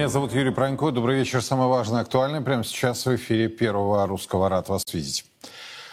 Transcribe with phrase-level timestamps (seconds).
[0.00, 0.92] Меня зовут Юрий Пронько.
[0.92, 1.42] Добрый вечер.
[1.42, 4.48] Самое важное, актуальное прямо сейчас в эфире Первого Русского.
[4.48, 5.26] Рад вас видеть.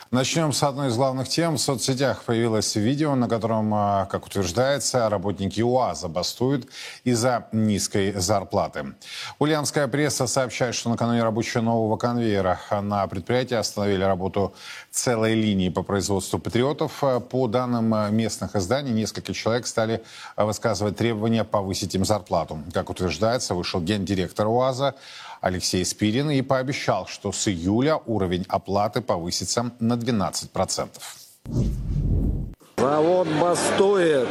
[0.09, 1.55] Начнем с одной из главных тем.
[1.55, 6.69] В соцсетях появилось видео, на котором, а, как утверждается, работники УАЗа бастуют
[7.03, 8.93] из-за низкой зарплаты.
[9.37, 14.53] Ульяновская пресса сообщает, что накануне рабочего нового конвейера на предприятии остановили работу
[14.91, 17.03] целой линии по производству патриотов.
[17.29, 20.01] По данным местных изданий, несколько человек стали
[20.37, 22.59] высказывать требования повысить им зарплату.
[22.73, 24.95] Как утверждается, вышел гендиректор УАЗа
[25.41, 30.89] Алексей Спирин и пообещал, что с июля уровень оплаты повысится на 12%.
[32.77, 34.27] Завод бастует,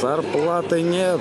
[0.00, 1.20] зарплаты нет.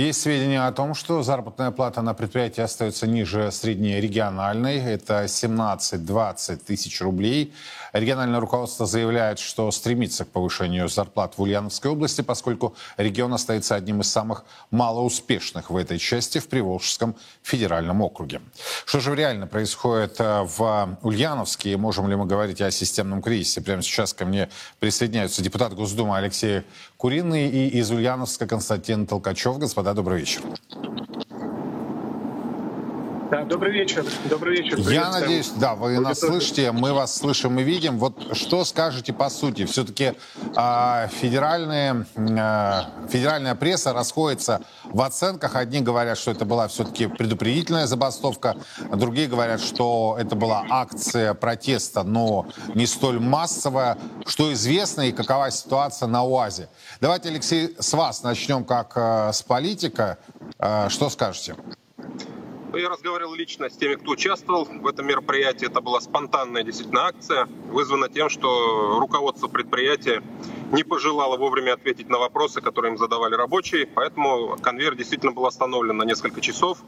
[0.00, 4.78] Есть сведения о том, что заработная плата на предприятии остается ниже среднерегиональной.
[4.78, 7.52] Это 17-20 тысяч рублей.
[7.92, 14.00] Региональное руководство заявляет, что стремится к повышению зарплат в Ульяновской области, поскольку регион остается одним
[14.00, 18.40] из самых малоуспешных в этой части в Приволжском федеральном округе.
[18.84, 21.76] Что же реально происходит э, в Ульяновске?
[21.76, 23.60] Можем ли мы говорить о системном кризисе?
[23.60, 26.62] Прямо сейчас ко мне присоединяются депутат Госдумы Алексей
[26.96, 29.58] Куриный и из Ульяновска Константин Толкачев.
[29.58, 30.42] Господа, да, добрый вечер.
[33.30, 34.04] Да, добрый вечер.
[34.28, 34.76] Добрый вечер.
[34.90, 37.96] Я надеюсь, да, вы нас слышите, мы вас слышим и видим.
[38.00, 39.66] Вот что скажете по сути?
[39.66, 40.14] Все-таки э,
[40.56, 45.54] а, федеральные, э, федеральная пресса расходится в оценках.
[45.54, 48.56] Одни говорят, что это была все-таки предупредительная забастовка,
[48.92, 53.96] другие говорят, что это была акция протеста, но не столь массовая.
[54.26, 56.68] Что известно и какова ситуация на УАЗе?
[57.00, 60.18] Давайте, Алексей, с вас начнем как э, с политика.
[60.58, 61.54] Э, что скажете?
[62.74, 65.66] Я разговаривал лично с теми, кто участвовал в этом мероприятии.
[65.66, 70.22] Это была спонтанная действительно акция, вызвана тем, что руководство предприятия
[70.70, 73.86] не пожелало вовремя ответить на вопросы, которые им задавали рабочие.
[73.86, 76.78] Поэтому конвейер действительно был остановлен на несколько часов.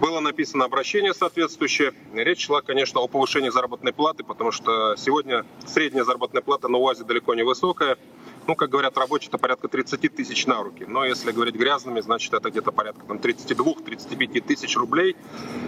[0.00, 1.92] Было написано обращение соответствующее.
[2.14, 7.04] Речь шла, конечно, о повышении заработной платы, потому что сегодня средняя заработная плата на УАЗе
[7.04, 7.98] далеко не высокая
[8.46, 10.84] ну, как говорят рабочие, это порядка 30 тысяч на руки.
[10.86, 15.16] Но если говорить грязными, значит, это где-то порядка там, 32-35 тысяч рублей.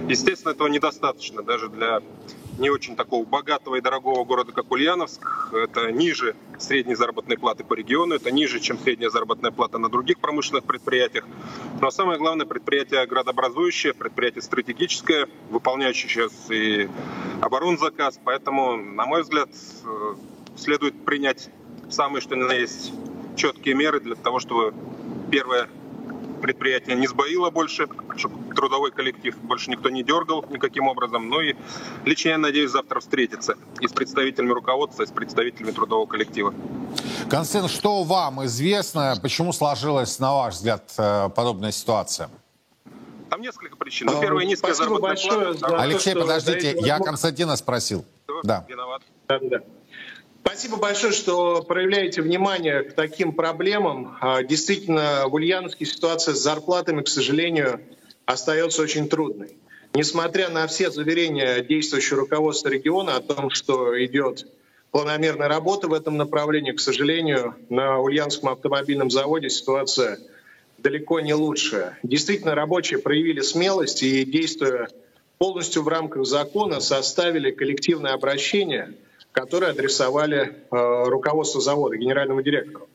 [0.08, 2.00] Естественно, этого недостаточно даже для
[2.58, 5.52] не очень такого богатого и дорогого города, как Ульяновск.
[5.52, 10.18] Это ниже средней заработной платы по региону, это ниже, чем средняя заработная плата на других
[10.18, 11.24] промышленных предприятиях.
[11.80, 16.88] Но самое главное, предприятие градообразующее, предприятие стратегическое, выполняющее сейчас и
[17.42, 18.18] оборонзаказ.
[18.24, 19.50] Поэтому, на мой взгляд,
[19.84, 20.14] э,
[20.56, 21.50] следует принять
[21.90, 22.92] самые что ни на есть
[23.36, 24.74] четкие меры для того, чтобы
[25.30, 25.68] первое
[26.40, 31.28] предприятие не сбоило больше, чтобы трудовой коллектив больше никто не дергал никаким образом.
[31.28, 31.54] Ну и
[32.04, 36.54] лично я надеюсь завтра встретиться и с представителями руководства, и с представителями трудового коллектива.
[37.28, 42.30] Константин, что вам известно, почему сложилась, на ваш взгляд, э, подобная ситуация?
[43.28, 44.06] Там несколько причин.
[44.06, 45.82] Ну, первое, низкая Спасибо заработная плата.
[45.82, 48.04] Алексей, то, подождите, я Константина спросил.
[48.44, 48.64] Да.
[48.68, 49.02] Виноват.
[49.28, 49.58] Да, да.
[50.48, 54.16] Спасибо большое, что проявляете внимание к таким проблемам.
[54.20, 57.80] А, действительно, в Ульяновске ситуация с зарплатами, к сожалению,
[58.26, 59.56] остается очень трудной.
[59.92, 64.46] Несмотря на все заверения действующего руководства региона о том, что идет
[64.92, 70.20] планомерная работа в этом направлении, к сожалению, на Ульяновском автомобильном заводе ситуация
[70.78, 71.98] далеко не лучшая.
[72.04, 74.90] Действительно, рабочие проявили смелость и, действуя
[75.38, 78.94] полностью в рамках закона, составили коллективное обращение–
[79.36, 82.88] которые адресовали э, руководству завода, генеральному директору.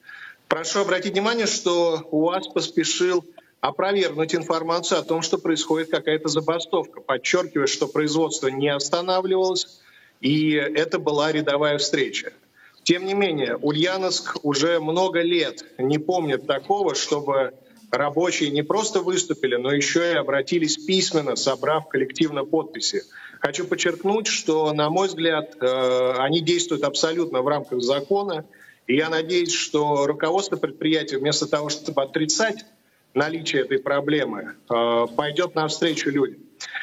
[0.48, 3.24] Прошу обратить внимание, что УАЗ поспешил
[3.60, 9.82] опровергнуть информацию о том, что происходит какая-то забастовка, подчеркивая, что производство не останавливалось,
[10.20, 12.34] и это была рядовая встреча.
[12.82, 17.54] Тем не менее, Ульяновск уже много лет не помнит такого, чтобы
[17.92, 23.04] рабочие не просто выступили, но еще и обратились письменно, собрав коллективно подписи.
[23.42, 28.46] Хочу подчеркнуть, что, на мой взгляд, э, они действуют абсолютно в рамках закона.
[28.86, 32.66] И я надеюсь, что руководство предприятия вместо того, чтобы отрицать
[33.16, 36.40] наличие этой проблемы, э, пойдет навстречу людям.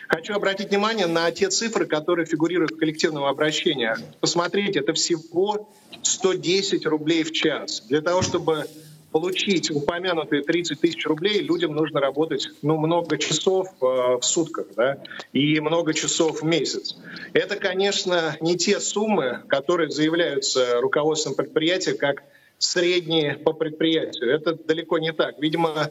[0.09, 3.91] Хочу обратить внимание на те цифры, которые фигурируют в коллективном обращении.
[4.19, 5.71] Посмотрите, это всего
[6.03, 7.83] 110 рублей в час.
[7.89, 8.67] Для того, чтобы
[9.13, 14.99] получить упомянутые 30 тысяч рублей, людям нужно работать ну, много часов э, в сутках да,
[15.33, 16.97] и много часов в месяц.
[17.33, 22.23] Это, конечно, не те суммы, которые заявляются руководством предприятия как
[22.59, 24.31] средние по предприятию.
[24.31, 25.39] Это далеко не так.
[25.39, 25.91] Видимо,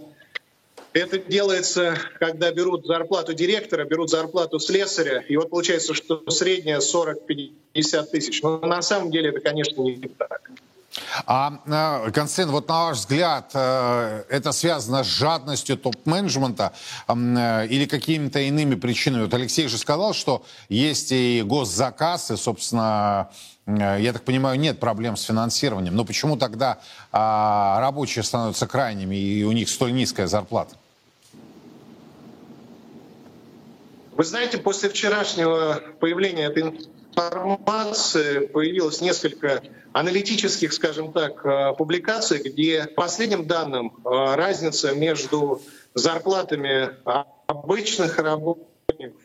[0.93, 8.05] это делается, когда берут зарплату директора, берут зарплату слесаря, и вот получается, что средняя 40-50
[8.11, 8.41] тысяч.
[8.41, 10.51] Но на самом деле это, конечно, не так.
[11.25, 11.59] А,
[12.05, 16.73] э, Константин, вот на ваш взгляд, э, это связано с жадностью топ-менеджмента
[17.07, 19.23] или какими-то иными причинами?
[19.23, 23.29] Вот Алексей же сказал, что есть и госзаказ, и, собственно,
[23.67, 25.95] я так понимаю, нет проблем с финансированием.
[25.95, 26.79] Но почему тогда
[27.11, 30.75] а, рабочие становятся крайними, и у них столь низкая зарплата?
[34.13, 42.85] Вы знаете, после вчерашнего появления этой информации появилось несколько аналитических, скажем так, э, публикаций, где
[42.85, 45.61] по последним данным э, разница между
[45.95, 46.91] зарплатами
[47.47, 48.67] обычных работников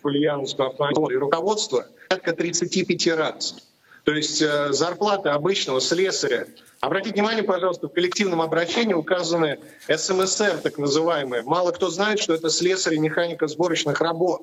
[0.02, 3.56] Ульяновского и руководства порядка 35 раз.
[4.04, 6.46] То есть э, зарплата обычного слесаря.
[6.80, 11.42] Обратите внимание, пожалуйста, в коллективном обращении указаны СМСР, так называемые.
[11.42, 14.42] Мало кто знает, что это слесарь и механика сборочных работ.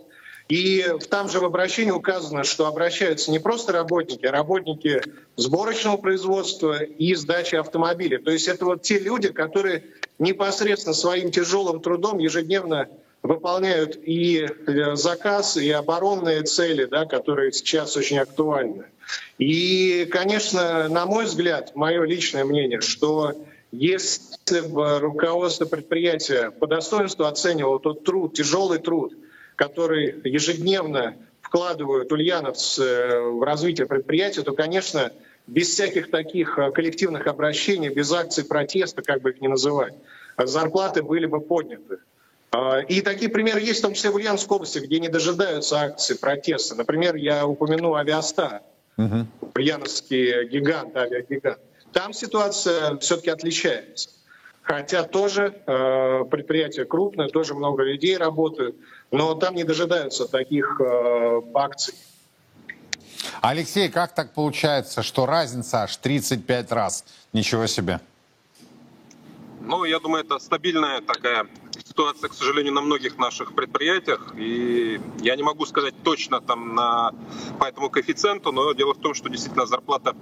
[0.49, 5.01] И там же в обращении указано, что обращаются не просто работники, а работники
[5.35, 8.17] сборочного производства и сдачи автомобилей.
[8.17, 9.83] То есть это вот те люди, которые
[10.17, 12.89] непосредственно своим тяжелым трудом ежедневно
[13.21, 18.85] выполняют и э, заказ, и оборонные цели, да, которые сейчас очень актуальны.
[19.37, 23.33] И, конечно, на мой взгляд, мое личное мнение, что
[23.71, 29.13] если бы руководство предприятия по достоинству оценивало тот труд, тяжелый труд,
[29.59, 35.11] который ежедневно вкладывают ульяновцы в развитие предприятия, то, конечно,
[35.47, 39.93] без всяких таких э, коллективных обращений, без акций протеста, как бы их ни называть,
[40.37, 41.97] зарплаты были бы подняты.
[42.51, 46.17] А, и такие примеры есть, в том числе в Ульяновской области, где не дожидаются акций
[46.17, 46.75] протеста.
[46.75, 48.61] Например, я упомяну Авиастар,
[48.95, 49.27] угу.
[49.55, 51.59] Ульяновский гигант, авиагигант.
[51.91, 54.11] Там ситуация все-таки отличается.
[54.69, 58.75] Хотя тоже э, предприятие крупное, тоже много людей работают,
[59.11, 61.95] но там не дожидаются таких э, акций.
[63.41, 67.05] Алексей, как так получается, что разница аж 35 раз?
[67.33, 67.99] Ничего себе.
[69.61, 71.47] Ну, я думаю, это стабильная такая
[71.99, 74.33] ситуация, к сожалению, на многих наших предприятиях.
[74.37, 77.11] И я не могу сказать точно там на,
[77.59, 80.15] по этому коэффициенту, но дело в том, что действительно зарплата,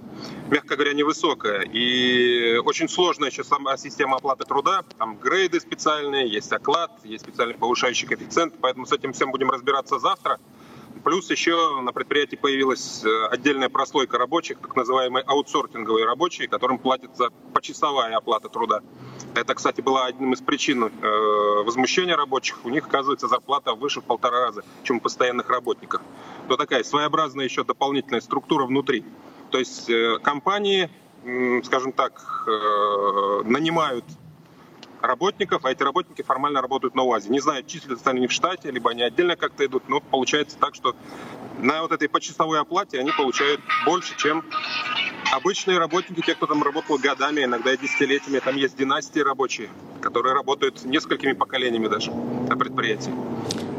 [0.50, 1.60] мягко говоря, невысокая.
[1.60, 4.82] И очень сложная еще сама система оплаты труда.
[4.98, 8.54] Там грейды специальные, есть оклад, есть специальный повышающий коэффициент.
[8.60, 10.40] Поэтому с этим всем будем разбираться завтра.
[11.04, 17.28] Плюс еще на предприятии появилась э, отдельная прослойка рабочих, так называемые аутсортинговые рабочие, которым платится
[17.54, 18.82] почасовая оплата труда.
[19.34, 22.64] Это, кстати, была одним из причин э, возмущения рабочих.
[22.64, 26.00] У них, оказывается, зарплата выше в полтора раза, чем у постоянных работников.
[26.48, 29.04] То такая своеобразная еще дополнительная структура внутри.
[29.50, 30.90] То есть э, компании,
[31.64, 32.44] скажем так,
[33.44, 34.04] нанимают
[35.00, 37.28] работников, а эти работники формально работают на УАЗе.
[37.30, 40.94] Не знаю, числятся они в штате, либо они отдельно как-то идут, но получается так, что
[41.58, 44.44] на вот этой почасовой оплате они получают больше, чем
[45.32, 48.38] обычные работники, те, кто там работал годами, иногда и десятилетиями.
[48.38, 49.68] Там есть династии рабочие,
[50.00, 53.12] которые работают несколькими поколениями даже на предприятии.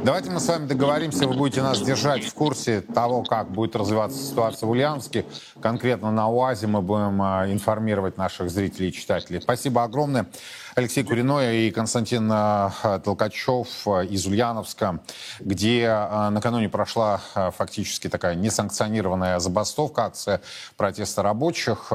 [0.03, 4.17] Давайте мы с вами договоримся, вы будете нас держать в курсе того, как будет развиваться
[4.17, 5.25] ситуация в Ульяновске.
[5.61, 9.41] Конкретно на УАЗе мы будем а, информировать наших зрителей и читателей.
[9.41, 10.27] Спасибо огромное.
[10.79, 15.01] Алексей Куриной и Константин а, Толкачев а, из Ульяновска,
[15.41, 15.89] где
[16.31, 17.19] накануне прошла
[17.57, 20.41] фактически такая несанкционированная забастовка, акция
[20.77, 21.91] протеста рабочих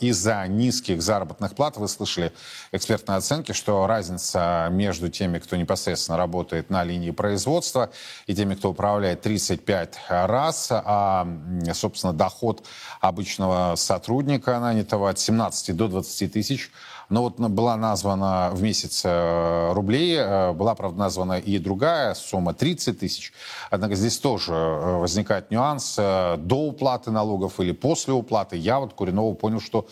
[0.00, 1.76] из-за низких заработных плат.
[1.76, 2.32] Вы слышали
[2.72, 7.90] экспертные оценки, что разница между теми, кто непосредственно работает на линии производства
[8.26, 11.28] и теми, кто управляет 35 раз, а,
[11.74, 12.66] собственно, доход
[13.00, 16.72] обычного сотрудника нанятого от 17 до 20 тысяч
[17.08, 22.52] но вот была названа в месяц э, рублей, э, была, правда, названа и другая сумма
[22.52, 23.32] 30 тысяч.
[23.70, 28.56] Однако здесь тоже э, возникает нюанс до уплаты налогов или после уплаты.
[28.56, 29.86] Я вот Куринова понял, что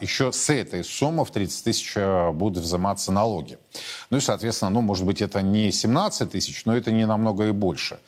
[0.00, 1.94] еще с этой суммы в 30 тысяч
[2.32, 3.58] будут взиматься налоги.
[4.08, 7.50] Ну и, соответственно, ну, может быть, это не 17 тысяч, но это не намного и
[7.52, 7.98] больше.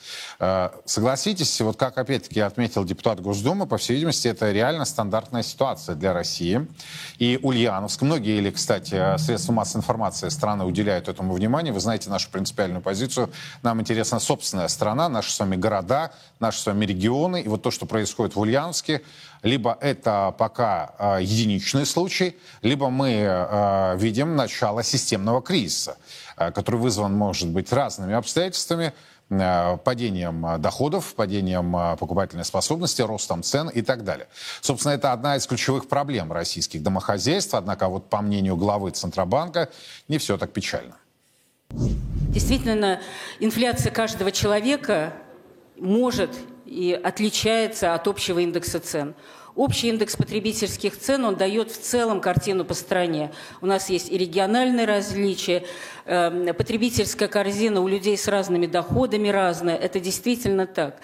[0.86, 6.14] Согласитесь, вот как опять-таки отметил депутат Госдумы, по всей видимости, это реально стандартная ситуация для
[6.14, 6.66] России.
[7.18, 11.72] И Ульяновск, многие или, кстати, средства массовой информации страны уделяют этому внимание.
[11.72, 13.30] Вы знаете нашу принципиальную позицию.
[13.62, 17.42] Нам интересна собственная страна, наши с вами города, наши с вами регионы.
[17.42, 19.02] И вот то, что происходит в Ульяновске,
[19.42, 25.96] либо это пока э, единичный случай, либо мы э, видим начало системного кризиса,
[26.36, 28.92] э, который вызван, может быть, разными обстоятельствами,
[29.30, 34.26] падением э, доходов, падением э, покупательной способности, ростом цен и так далее.
[34.60, 39.70] Собственно, это одна из ключевых проблем российских домохозяйств, однако вот по мнению главы Центробанка
[40.08, 40.96] не все так печально.
[41.70, 43.00] Действительно,
[43.38, 45.12] инфляция каждого человека
[45.78, 49.14] может и отличается от общего индекса цен.
[49.60, 53.30] Общий индекс потребительских цен, он дает в целом картину по стране.
[53.60, 55.64] У нас есть и региональные различия,
[56.06, 59.76] э, потребительская корзина у людей с разными доходами разная.
[59.76, 60.96] Это действительно так.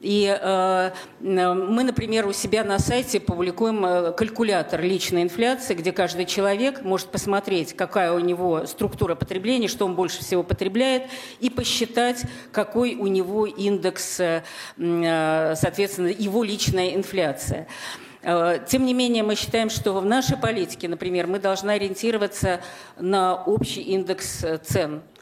[0.00, 0.90] И э,
[1.20, 7.08] мы, например, у себя на сайте публикуем э, калькулятор личной инфляции, где каждый человек может
[7.08, 11.04] посмотреть, какая у него структура потребления, что он больше всего потребляет,
[11.40, 14.44] и посчитать, какой у него индекс, э,
[14.78, 17.66] э соответственно, его личная инфляция.
[18.22, 22.60] Э, тем не менее, мы считаем, что в нашей политике, например, мы должны ориентироваться
[22.98, 25.02] на общий индекс цен–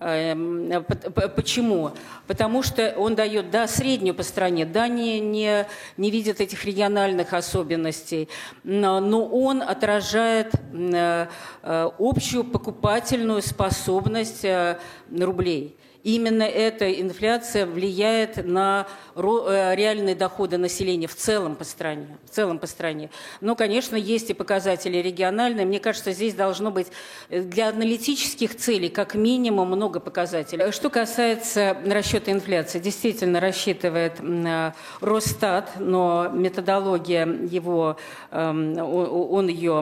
[0.00, 1.92] почему?
[2.26, 5.66] Потому что он дает, да, среднюю по стране, да, не, не,
[5.98, 8.28] не видит этих региональных особенностей,
[8.64, 11.26] но, но он отражает э,
[11.62, 14.78] э, общую покупательную способность э,
[15.10, 22.18] рублей именно эта инфляция влияет на э, реальные доходы населения в целом по стране.
[22.24, 23.10] В целом по стране.
[23.40, 25.66] Но, конечно, есть и показатели региональные.
[25.66, 26.88] Мне кажется, здесь должно быть
[27.28, 30.72] э, для аналитических целей как минимум много показателей.
[30.72, 37.96] Что касается расчета инфляции, действительно рассчитывает э, Росстат, но методология его,
[38.30, 39.78] эм, он ее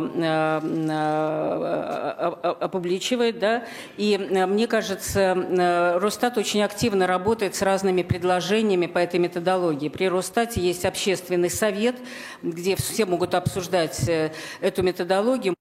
[2.61, 3.65] опубличивает, да,
[3.97, 5.35] и мне кажется,
[6.09, 9.91] Росстат очень активно работает с разными предложениями по этой методологии.
[9.91, 11.97] При Росстате есть общественный совет,
[12.43, 15.55] где все могут обсуждать э, эту методологию.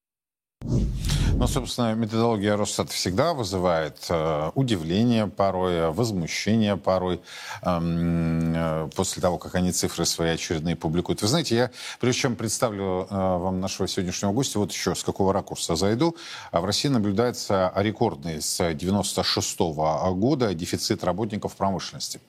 [1.39, 7.21] Ну, собственно, методология Росстата всегда вызывает э, удивление порой, возмущение порой
[7.61, 11.21] эм, э, после того, как они цифры свои очередные публикуют.
[11.21, 15.31] Вы знаете, я, прежде чем представлю э, вам нашего сегодняшнего гостя, вот еще с какого
[15.31, 16.15] ракурса зайду.
[16.51, 22.19] А в России наблюдается рекордный с 96 -го года дефицит работников промышленности.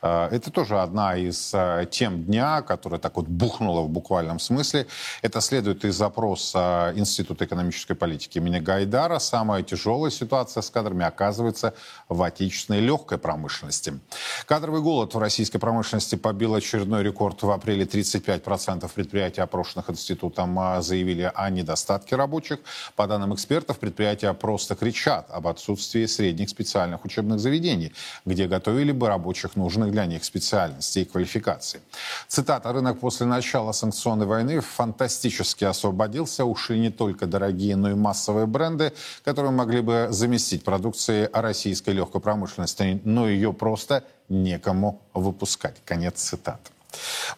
[0.00, 4.86] Э, это тоже одна из э, тем дня, которая так вот бухнула в буквальном смысле.
[5.20, 11.74] Это следует из запроса Института экономической политики имени Гайдара самая тяжелая ситуация с кадрами оказывается
[12.08, 13.98] в отечественной легкой промышленности.
[14.46, 17.42] Кадровый голод в российской промышленности побил очередной рекорд.
[17.42, 22.58] В апреле 35% предприятий, опрошенных институтом, а, заявили о недостатке рабочих.
[22.96, 27.92] По данным экспертов, предприятия просто кричат об отсутствии средних специальных учебных заведений,
[28.24, 31.80] где готовили бы рабочих нужных для них специальностей и квалификаций.
[32.28, 32.72] Цитата.
[32.72, 36.44] «Рынок после начала санкционной войны фантастически освободился.
[36.44, 38.92] Ушли не только дорогие, но и массовые новые бренды,
[39.24, 45.76] которые могли бы заместить продукции российской легкой промышленности, но ее просто некому выпускать.
[45.84, 46.73] Конец цитаты.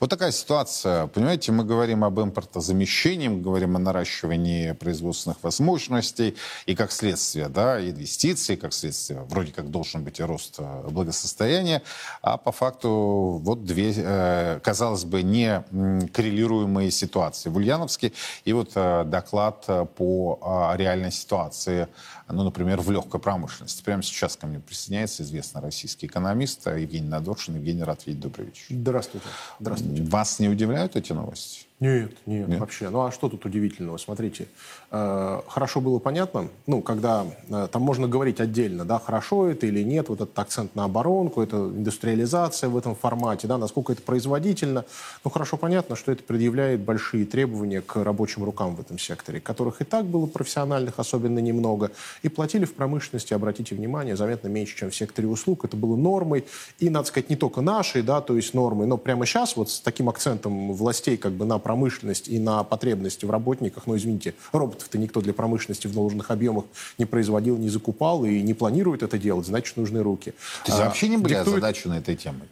[0.01, 1.07] Вот такая ситуация.
[1.07, 6.37] Понимаете, мы говорим об импортозамещении, мы говорим о наращивании производственных возможностей
[6.67, 11.83] и как следствие, да, инвестиций, как следствие, вроде как должен быть и рост э, благосостояния,
[12.23, 15.65] а по факту вот две, э, казалось бы, не
[16.13, 17.49] коррелируемые ситуации.
[17.49, 18.13] В Ульяновске
[18.45, 21.89] и вот э, доклад по реальной ситуации
[22.33, 23.83] ну, например, в легкой промышленности.
[23.83, 27.57] Прямо сейчас ко мне присоединяется известный российский экономист Евгений Надоршин.
[27.57, 28.21] Евгений, видеть.
[28.21, 28.67] Добрый вечер.
[28.71, 29.27] Здравствуйте.
[29.61, 30.03] Здравствуйте.
[30.03, 31.66] Вас не удивляют эти новости?
[31.79, 32.89] Нет, нет, нет, вообще.
[32.89, 33.99] Ну а что тут удивительного?
[33.99, 34.49] Смотрите,
[34.91, 39.83] э, хорошо было понятно, ну, когда э, там можно говорить отдельно, да, хорошо это или
[39.83, 44.87] нет, вот этот акцент на оборонку, это индустриализация в этом формате, да, насколько это производительно.
[45.23, 49.83] Ну, хорошо понятно, что это предъявляет большие требования к рабочим рукам в этом секторе, которых
[49.83, 51.91] и так было профессиональных особенно немного,
[52.23, 55.67] и платили в промышленности, обратите внимание, заметно меньше, чем в секторе услуг.
[55.67, 56.47] Это было нормой,
[56.79, 59.81] и, надо сказать, не только нашей, да, то есть нормой, но прямо сейчас вот с
[59.81, 64.99] таким акцентом властей как бы на промышленность и на потребности в работниках, ну, извините, роботов-то
[64.99, 66.65] никто для промышленности в должных объемах
[66.97, 70.33] не производил, не закупал и не планирует это делать, значит, нужны руки.
[70.65, 71.57] Есть а, вообще не были диктует...
[71.57, 72.49] озадачены этой темой?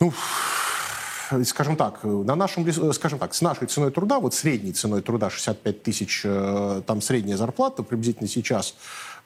[0.00, 0.12] Ну,
[1.44, 5.82] скажем так, на нашем, скажем так, с нашей ценой труда, вот средней ценой труда 65
[5.82, 8.74] тысяч, э, там средняя зарплата приблизительно сейчас,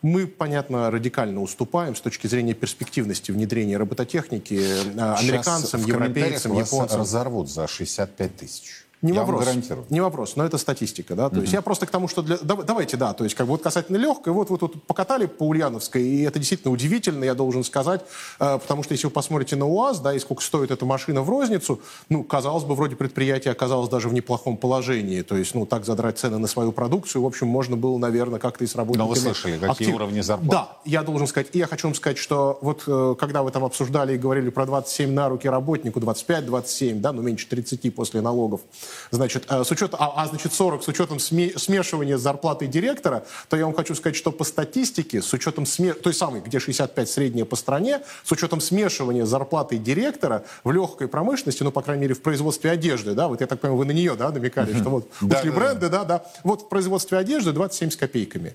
[0.02, 7.00] мы, понятно, радикально уступаем с точки зрения перспективности внедрения робототехники э, американцам, европейцам, японцам.
[7.00, 8.85] Разорвут за 65 тысяч.
[9.02, 9.46] Не Я вопрос.
[9.90, 11.28] Не вопрос, но это статистика, да.
[11.28, 12.38] То есть я просто к тому, что для...
[12.38, 16.02] давайте, да, то есть как бы вот касательно легкой, вот вот вот покатали по Ульяновской,
[16.02, 18.02] и это действительно удивительно, я должен сказать,
[18.40, 21.28] э, потому что если вы посмотрите на УАЗ, да, и сколько стоит эта машина в
[21.28, 25.84] розницу, ну, казалось бы, вроде предприятие оказалось даже в неплохом положении, то есть, ну, так
[25.84, 29.08] задрать цены на свою продукцию, в общем, можно было, наверное, как-то и с работниками...
[29.08, 29.94] Но вы слышали, какие актив...
[29.94, 30.50] уровни зарплат?
[30.50, 33.64] Да, я должен сказать, и я хочу вам сказать, что вот э, когда вы там
[33.64, 38.62] обсуждали и говорили про 27 на руки работнику, 25-27, да, ну, меньше 30 после налогов,
[39.10, 43.24] Значит, э, с учетом, а, а значит 40 с учетом сме- смешивания с зарплатой директора,
[43.48, 47.08] то я вам хочу сказать, что по статистике, с учетом сме- той самой, где 65
[47.08, 52.02] средняя по стране, с учетом смешивания с зарплатой директора в легкой промышленности, ну, по крайней
[52.02, 54.90] мере, в производстве одежды, да, вот я так понимаю, вы на нее, да, намекали, что
[54.90, 58.54] вот ушли бренды, да, да, вот в производстве одежды 27 с копейками.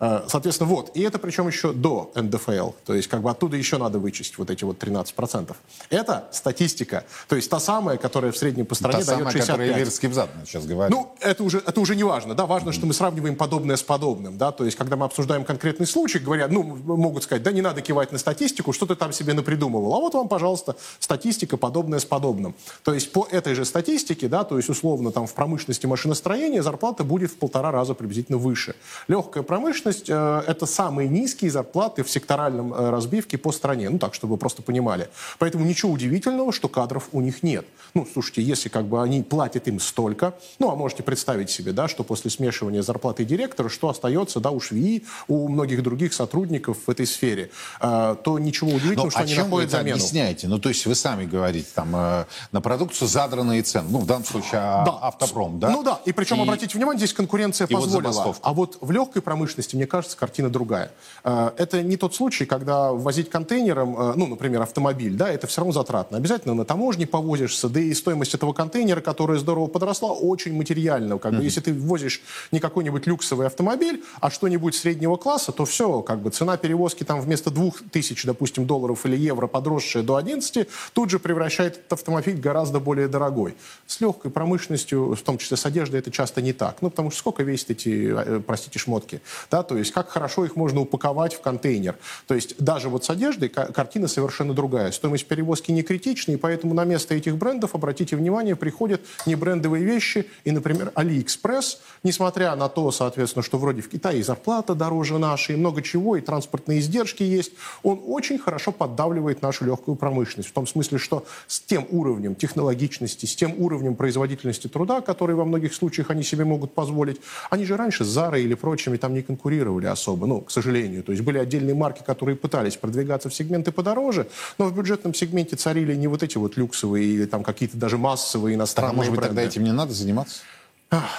[0.00, 0.96] Э, Соответственно, вот.
[0.96, 2.70] И это причем еще до НДФЛ.
[2.84, 5.54] То есть как бы оттуда еще надо вычесть вот эти вот 13%.
[5.90, 7.04] Это статистика.
[7.28, 9.46] То есть та самая, которая в среднем по стране Та дает самая, 65.
[9.46, 10.96] которая Эльвира Скибзадна сейчас говорит.
[10.96, 14.38] Ну, это уже, это уже не важно, да, важно, что мы сравниваем подобное с подобным,
[14.38, 17.82] да, то есть, когда мы обсуждаем конкретный случай, говорят, ну, могут сказать, да, не надо
[17.82, 22.04] кивать на статистику, что ты там себе напридумывал, а вот вам, пожалуйста, статистика подобная с
[22.04, 22.54] подобным.
[22.84, 27.04] То есть, по этой же статистике, да, то есть, условно, там, в промышленности машиностроения зарплата
[27.04, 28.74] будет в полтора раза приблизительно выше.
[29.08, 34.14] Легкая промышленность э, это самые низкие зарплаты в секторальном э, разбивке по стране, ну, так,
[34.14, 35.08] чтобы вы просто понимали.
[35.38, 37.66] Поэтому ничего удивительного, что кадров у них нет.
[37.94, 41.88] Ну, слушайте, если как бы они платят им столько, ну, а можете представить себе, да,
[41.88, 46.90] что после смешивания зарплаты директора, что остается, да, у швеи, у многих других сотрудников в
[46.90, 49.96] этой сфере, э, то ничего удивительного, Ну, что о они находят это замену.
[49.96, 50.48] объясняете?
[50.48, 53.88] Ну, то есть вы сами говорите, там, на продукцию задранные цены.
[53.90, 54.98] Ну, в данном случае а, Да.
[55.02, 55.70] автопром, да?
[55.70, 58.12] Ну да, и причем, обратите внимание, здесь конкуренция и вот позволила.
[58.12, 58.40] забастовка.
[58.48, 60.90] а вот в легкой промышленности, мне кажется, картина другая.
[61.24, 65.62] Э, Это не тот случай, когда возить контейнером, э, ну, например, автомобиль, да, это все
[65.62, 66.18] равно затратно.
[66.18, 71.18] Обязательно на таможне повозишься, да и стоимость этого контейнера, которая здорово подросла, очень материальна.
[71.18, 72.20] Как бы, если ты возишь
[72.52, 77.22] не какой-нибудь люксовый автомобиль, а что-нибудь среднего класса, то все, как бы цена перевозки там
[77.22, 82.38] вместо двух тысяч, допустим, долларов или евро, подросшая до 11, тут же превращает этот автомобиль
[82.38, 83.54] гораздо более дорогой.
[83.86, 86.82] С легкой промышленностью, в том числе с одеждой, это часто не так.
[86.82, 89.22] Ну, потому что сколько весят эти, э, простите, шмотки?
[89.50, 91.94] Да, то есть как хорошо их можно упаковать в контейнер.
[92.26, 94.90] То есть даже вот с одеждой ка- картина совершенно другая.
[94.90, 99.84] Стоимость перевозки не критична, и поэтому на место этих брендов, обратите внимание, приходят не брендовые
[99.84, 105.54] вещи, и, например, AliExpress, несмотря на то, соответственно, что вроде в Китае зарплата дороже нашей,
[105.54, 107.52] и много чего, и транспортные издержки есть,
[107.84, 110.48] он очень хорошо поддавливает нашу легкую промышленность.
[110.48, 115.44] В том смысле, что с тем уровнем технологичности, с тем уровнем производительности труда, который во
[115.44, 119.22] многих случаях они себе могут позволить, они же раньше с Зарой или прочими там не
[119.22, 119.59] конкурировали
[119.90, 121.02] особо, ну, к сожалению.
[121.02, 125.56] То есть были отдельные марки, которые пытались продвигаться в сегменты подороже, но в бюджетном сегменте
[125.56, 129.10] царили не вот эти вот люксовые или там какие-то даже массовые Так, а иностранные может
[129.12, 129.36] быть, бренды.
[129.36, 130.42] тогда этим не надо заниматься?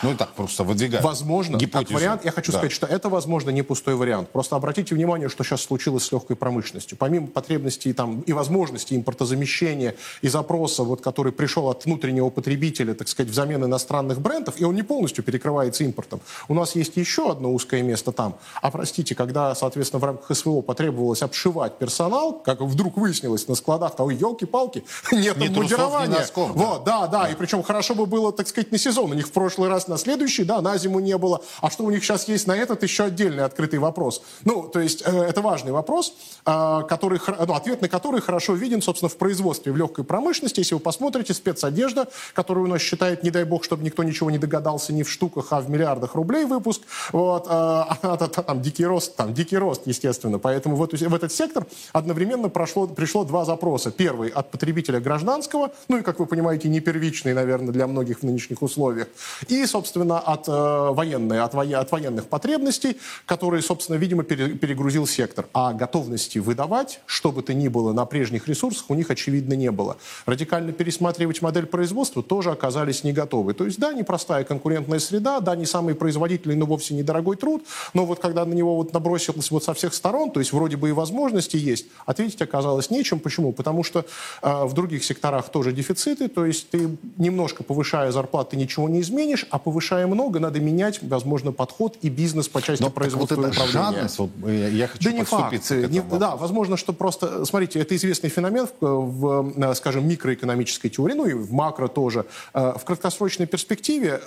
[0.04, 1.02] Ну и так, просто выдвигать.
[1.02, 1.94] Возможно, гипотезу.
[1.94, 2.58] как вариант, я хочу Да.
[2.58, 4.30] сказать, что это, возможно, не пустой вариант.
[4.30, 6.98] Просто обратите внимание, что сейчас случилось с легкой промышленностью.
[6.98, 13.08] Помимо потребностей там, и возможностей импортозамещения и запроса, вот, который пришел от внутреннего потребителя, так
[13.08, 17.54] сказать, взамен иностранных брендов, и он не полностью перекрывается импортом, у нас есть еще одно
[17.54, 18.36] узкое место там.
[18.62, 23.94] А простите, когда, соответственно, в рамках СВО потребовалось обшивать персонал, как вдруг выяснилось на складах,
[24.00, 26.20] ой, елки-палки, нет Ни трусов, ни мундирования.
[26.20, 26.60] носков, да.
[26.66, 29.12] Вот, да, да, и причем хорошо бы было, так сказать, на сезон.
[29.12, 29.32] У них в
[29.62, 31.42] прошлый раз на следующий, да, на зиму не было.
[31.62, 34.22] А что у них сейчас есть на этот, еще отдельный открытый вопрос.
[34.44, 36.14] Ну, то есть э, это важный вопрос,
[36.46, 40.62] э, который, ну, ответ на который хорошо виден, собственно, в производстве, в легкой промышленности.
[40.62, 44.38] Если вы посмотрите, спецодежда, которую у нас считают, не дай бог, чтобы никто ничего не
[44.40, 48.62] догадался, не в штуках, а в миллиардах рублей выпуск, вот, э, а, та- та- там
[48.62, 50.40] дикий рост, там дикий рост, естественно.
[50.40, 53.92] Поэтому в, эту- в этот сектор одновременно прошло, пришло два запроса.
[53.92, 58.24] Первый от потребителя гражданского, ну и, как вы понимаете, не первичный, наверное, для многих в
[58.24, 59.08] нынешних условиях.
[59.52, 65.46] И, собственно, от, э, военной, от, от военных потребностей, которые, собственно, видимо, пере- перегрузил сектор.
[65.54, 69.70] А готовности выдавать, что бы то ни было, на прежних ресурсах у них, очевидно, не
[69.70, 69.98] было.
[70.26, 73.54] Радикально пересматривать модель производства тоже оказались не готовы.
[73.54, 78.06] То есть, да, непростая конкурентная среда, да, не самый производительный, но вовсе недорогой труд, но
[78.06, 80.92] вот когда на него вот набросилось вот со всех сторон, то есть вроде бы и
[80.94, 83.20] возможности есть, ответить оказалось нечем.
[83.20, 83.52] Почему?
[83.52, 84.06] Потому что
[84.42, 89.41] э, в других секторах тоже дефициты, то есть ты немножко повышая зарплаты ничего не изменишь,
[89.50, 93.48] а повышая много, надо менять, возможно, подход и бизнес по части Но вот производства эта
[93.48, 93.72] и управления.
[93.72, 95.68] жадность, вот, э, я хочу Да не факт.
[95.70, 100.90] к Не- да, возможно, что просто, смотрите, это известный феномен в, в, э, скажем, микроэкономической
[100.90, 102.26] теории, ну и в макро тоже.
[102.54, 104.20] Э, В краткосрочной перспективе,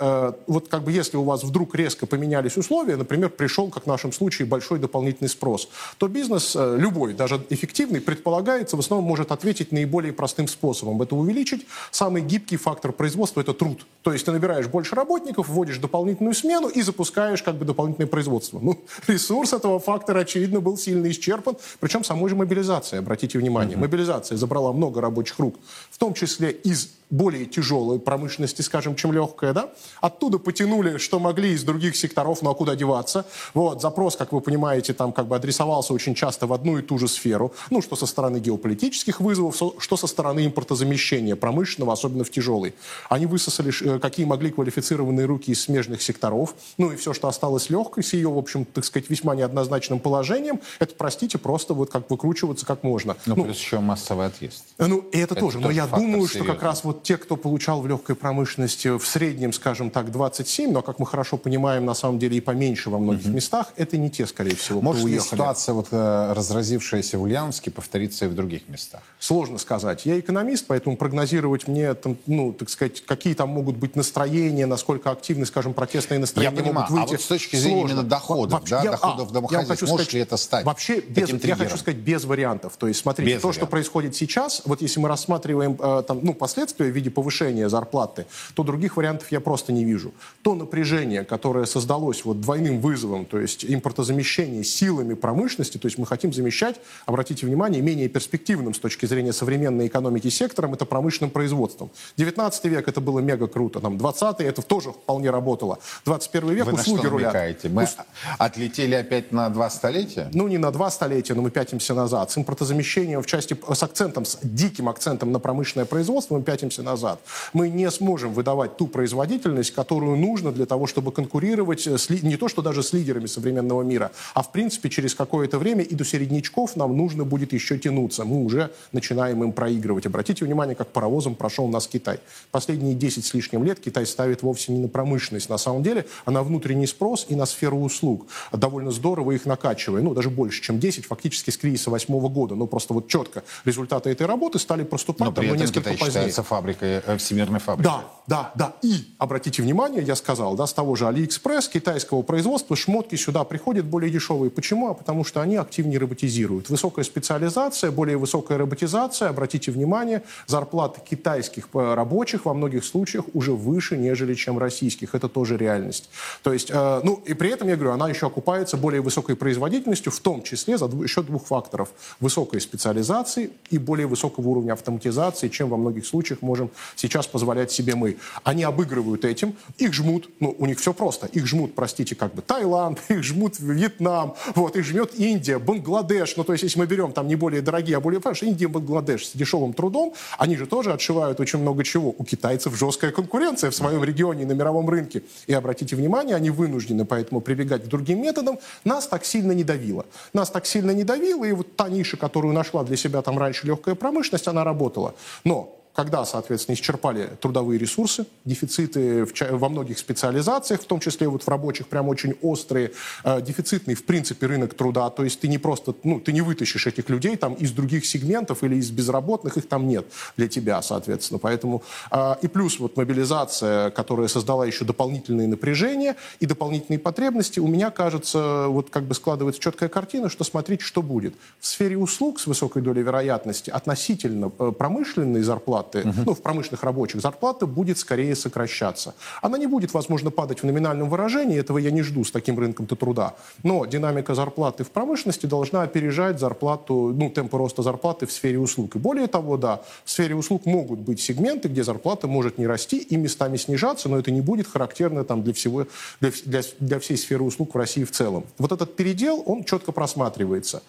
[0.47, 4.11] вот как бы если у вас вдруг резко поменялись условия, например, пришел, как в нашем
[4.11, 10.13] случае, большой дополнительный спрос, то бизнес, любой, даже эффективный, предполагается, в основном может ответить наиболее
[10.13, 11.01] простым способом.
[11.01, 13.85] Это увеличить самый гибкий фактор производства– это труд.
[14.01, 18.59] То есть ты набираешь больше работников, вводишь дополнительную смену и запускаешь как бы дополнительное производство.
[18.59, 23.77] Ну, ресурс этого фактора, очевидно, был сильно исчерпан, причем самой же мобилизацией, обратите внимание.
[23.77, 25.55] Мобилизация забрала много рабочих рук,
[25.91, 29.69] в том числе из более тяжелой промышленности, скажем, чем легкая, да?
[30.01, 33.25] Оттуда потянули, что могли из других секторов, ну а куда деваться?
[33.53, 36.97] Вот, запрос, как вы понимаете, там как бы адресовался очень часто в одну и ту
[36.97, 42.31] же сферу, ну, что со стороны геополитических вызовов, что со стороны импортозамещения промышленного, особенно в
[42.31, 42.73] тяжелой.
[43.09, 47.69] Они высосали, э, какие могли квалифицированные руки из смежных секторов, ну и все, что осталось
[47.69, 52.09] легкой, с ее, в общем, так сказать, весьма неоднозначным положением, это, простите, просто вот как
[52.09, 53.15] выкручиваться как можно.
[53.25, 54.65] Ну, ну плюс еще массовый отъезд.
[54.77, 55.59] Ну, и это, это тоже.
[55.59, 56.41] Но я думаю, серьезный.
[56.41, 60.71] что как раз вот те, кто получал в легкой промышленности в среднем, скажем так, 27,
[60.71, 63.35] но, как мы хорошо понимаем, на самом деле и поменьше во многих угу.
[63.35, 67.69] местах, это не те, скорее всего, Может кто ли ситуация, вот, э, разразившаяся в Ульяновске,
[67.69, 69.01] повторится и в других местах?
[69.19, 70.05] Сложно сказать.
[70.05, 75.11] Я экономист, поэтому прогнозировать мне, там, ну, так сказать, какие там могут быть настроения, насколько
[75.11, 77.13] активны, скажем, протестные настроения я понимаю, могут выйти.
[77.13, 77.93] А вот с точки зрения Сложно.
[77.93, 81.29] именно доходов, вообще, да, я, доходов а, домохозяйств, может сказать, ли это стать Вообще, без,
[81.43, 82.73] я хочу сказать, без вариантов.
[82.77, 83.61] То есть, смотрите, без то, вариантов.
[83.61, 88.25] что происходит сейчас, вот если мы рассматриваем э, там, ну, последствия в виде повышения зарплаты,
[88.53, 90.13] то других вариантов я просто не вижу.
[90.41, 96.05] То напряжение, которое создалось вот двойным вызовом, то есть импортозамещение силами промышленности, то есть мы
[96.05, 101.91] хотим замещать, обратите внимание, менее перспективным с точки зрения современной экономики сектором, это промышленным производством.
[102.17, 105.79] 19 век это было мега круто, там 20 это тоже вполне работало.
[106.05, 107.63] 21 век Вы услуги на что рулят.
[107.63, 107.97] Мы Ус...
[108.37, 110.29] отлетели опять на два столетия?
[110.33, 112.31] Ну, не на два столетия, но мы пятимся назад.
[112.31, 117.19] С импортозамещением в части, с акцентом, с диким акцентом на промышленное производство мы пятимся назад.
[117.53, 122.47] Мы не сможем выдавать ту производительность, которую нужно для того, чтобы конкурировать с, не то,
[122.47, 126.75] что даже с лидерами современного мира, а в принципе через какое-то время и до середнячков
[126.75, 128.25] нам нужно будет еще тянуться.
[128.25, 130.05] Мы уже начинаем им проигрывать.
[130.05, 132.19] Обратите внимание, как паровозом прошел нас Китай.
[132.51, 136.31] Последние 10 с лишним лет Китай ставит вовсе не на промышленность, на самом деле, а
[136.31, 138.27] на внутренний спрос и на сферу услуг.
[138.51, 142.55] Довольно здорово их накачивая, ну даже больше, чем 10, фактически с кризиса 2008 года.
[142.55, 146.09] Ну просто вот четко результаты этой работы стали проступать Но при этом несколько Китай позднее.
[146.09, 147.91] считается фабрикой, э, всемирной фабрикой.
[147.91, 148.73] Да, да, да.
[148.81, 153.85] И, обратите внимание, я сказал, да, с того же Алиэкспресс, китайского производства, шмотки сюда приходят
[153.85, 154.49] более дешевые.
[154.49, 154.89] Почему?
[154.89, 156.69] А потому что они активнее роботизируют.
[156.69, 163.53] Высокая специализация, более высокая роботизация, обратите внимание, зарплаты китайских э, рабочих во многих случаях уже
[163.53, 165.13] выше, нежели чем российских.
[165.13, 166.09] Это тоже реальность.
[166.41, 170.11] То есть, э, ну, и при этом, я говорю, она еще окупается более высокой производительностью,
[170.11, 171.89] в том числе за счет двух факторов.
[172.19, 177.95] Высокой специализации и более высокого уровня автоматизации, чем во многих случаях можем сейчас позволять себе
[177.95, 178.17] мы.
[178.43, 182.41] Они обыгрывают этим, их жмут, ну, у них все просто, их жмут, простите, как бы
[182.41, 187.11] Таиланд, их жмут Вьетнам, вот, их жмет Индия, Бангладеш, ну, то есть, если мы берем
[187.11, 190.93] там не более дорогие, а более, понимаешь, Индия, Бангладеш с дешевым трудом, они же тоже
[190.93, 192.15] отшивают очень много чего.
[192.17, 195.23] У китайцев жесткая конкуренция в своем регионе и на мировом рынке.
[195.47, 198.59] И обратите внимание, они вынуждены поэтому прибегать к другим методам.
[198.85, 200.05] Нас так сильно не давило.
[200.33, 203.67] Нас так сильно не давило, и вот та ниша, которую нашла для себя там раньше
[203.67, 205.15] легкая промышленность, она работала.
[205.43, 211.43] Но когда, соответственно, исчерпали трудовые ресурсы, дефициты в, во многих специализациях, в том числе вот
[211.43, 212.91] в рабочих, прям очень острые,
[213.23, 216.85] э, дефицитный, в принципе, рынок труда, то есть ты не просто, ну, ты не вытащишь
[216.87, 220.05] этих людей там из других сегментов или из безработных, их там нет
[220.35, 221.81] для тебя, соответственно, поэтому,
[222.11, 227.89] э, и плюс вот мобилизация, которая создала еще дополнительные напряжения и дополнительные потребности, у меня,
[227.89, 231.35] кажется, вот как бы складывается четкая картина, что смотрите, что будет.
[231.61, 236.21] В сфере услуг с высокой долей вероятности относительно э, промышленной зарплаты зарплаты, угу.
[236.25, 239.13] ну, в промышленных рабочих, зарплата будет скорее сокращаться.
[239.41, 242.95] Она не будет, возможно, падать в номинальном выражении, этого я не жду с таким рынком-то
[242.95, 243.35] труда.
[243.63, 248.95] Но динамика зарплаты в промышленности должна опережать зарплату, ну, темпы роста зарплаты в сфере услуг.
[248.95, 252.97] И более того, да, в сфере услуг могут быть сегменты, где зарплата может не расти
[252.97, 255.87] и местами снижаться, но это не будет характерно там, для, всего,
[256.21, 258.43] для, для, для всей сферы услуг в России в целом.
[258.57, 260.81] Вот этот передел, он четко просматривается.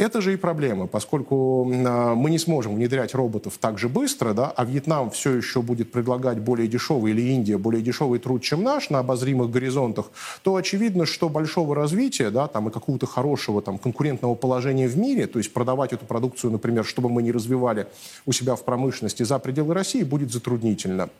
[0.00, 4.50] Это же и проблема, поскольку а, мы не сможем внедрять роботов так же быстро, да,
[4.50, 8.88] а Вьетнам все еще будет предлагать более дешевый, или Индия более дешевый труд, чем наш
[8.88, 10.10] на обозримых горизонтах,
[10.42, 15.26] то очевидно, что большого развития да, там, и какого-то хорошего там, конкурентного положения в мире,
[15.26, 17.86] то есть продавать эту продукцию, например, чтобы мы не развивали
[18.24, 21.10] у себя в промышленности за пределы России, будет затруднительно.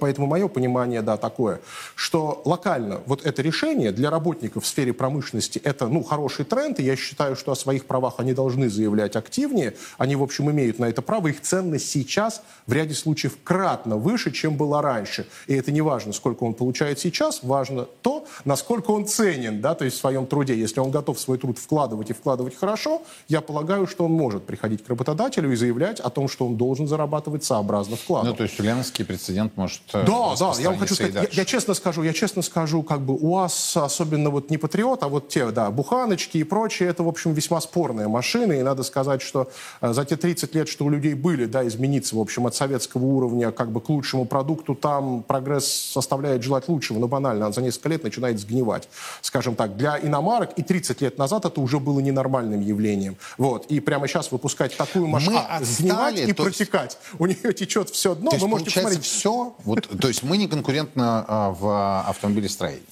[0.00, 1.60] Поэтому мое понимание, да, такое,
[1.94, 6.82] что локально вот это решение для работников в сфере промышленности это, ну, хороший тренд, и
[6.82, 9.74] я считаю, что о своих правах они должны заявлять активнее.
[9.98, 11.28] Они, в общем, имеют на это право.
[11.28, 15.26] Их ценность сейчас в ряде случаев кратно выше, чем была раньше.
[15.46, 19.84] И это не важно, сколько он получает сейчас, важно то, насколько он ценен, да, то
[19.84, 20.54] есть в своем труде.
[20.54, 24.84] Если он готов свой труд вкладывать и вкладывать хорошо, я полагаю, что он может приходить
[24.84, 28.28] к работодателю и заявлять о том, что он должен зарабатывать сообразно вкладу.
[28.28, 31.44] Ну, то есть ульяновский прецедент может может Да, да, я вам хочу сказать, я, я
[31.44, 35.50] честно скажу, я честно скажу, как бы УАЗ, особенно вот не Патриот, а вот те,
[35.50, 39.92] да, буханочки и прочее, это, в общем, весьма спорная машина, и надо сказать, что э,
[39.92, 43.50] за те 30 лет, что у людей были, да, измениться, в общем, от советского уровня
[43.50, 47.88] как бы к лучшему продукту, там прогресс составляет желать лучшего, но банально, он за несколько
[47.90, 48.88] лет начинает сгнивать,
[49.22, 49.76] скажем так.
[49.76, 53.16] Для иномарок и 30 лет назад это уже было ненормальным явлением.
[53.38, 56.98] Вот, и прямо сейчас выпускать такую машину, Мы сгнивать отстали, и то есть- протекать.
[57.18, 59.04] У нее течет все дно, То есть, вы можете посмотреть.
[59.04, 59.54] все...
[59.66, 62.82] Вот, то есть мы не конкурентны а, в автомобилестроении.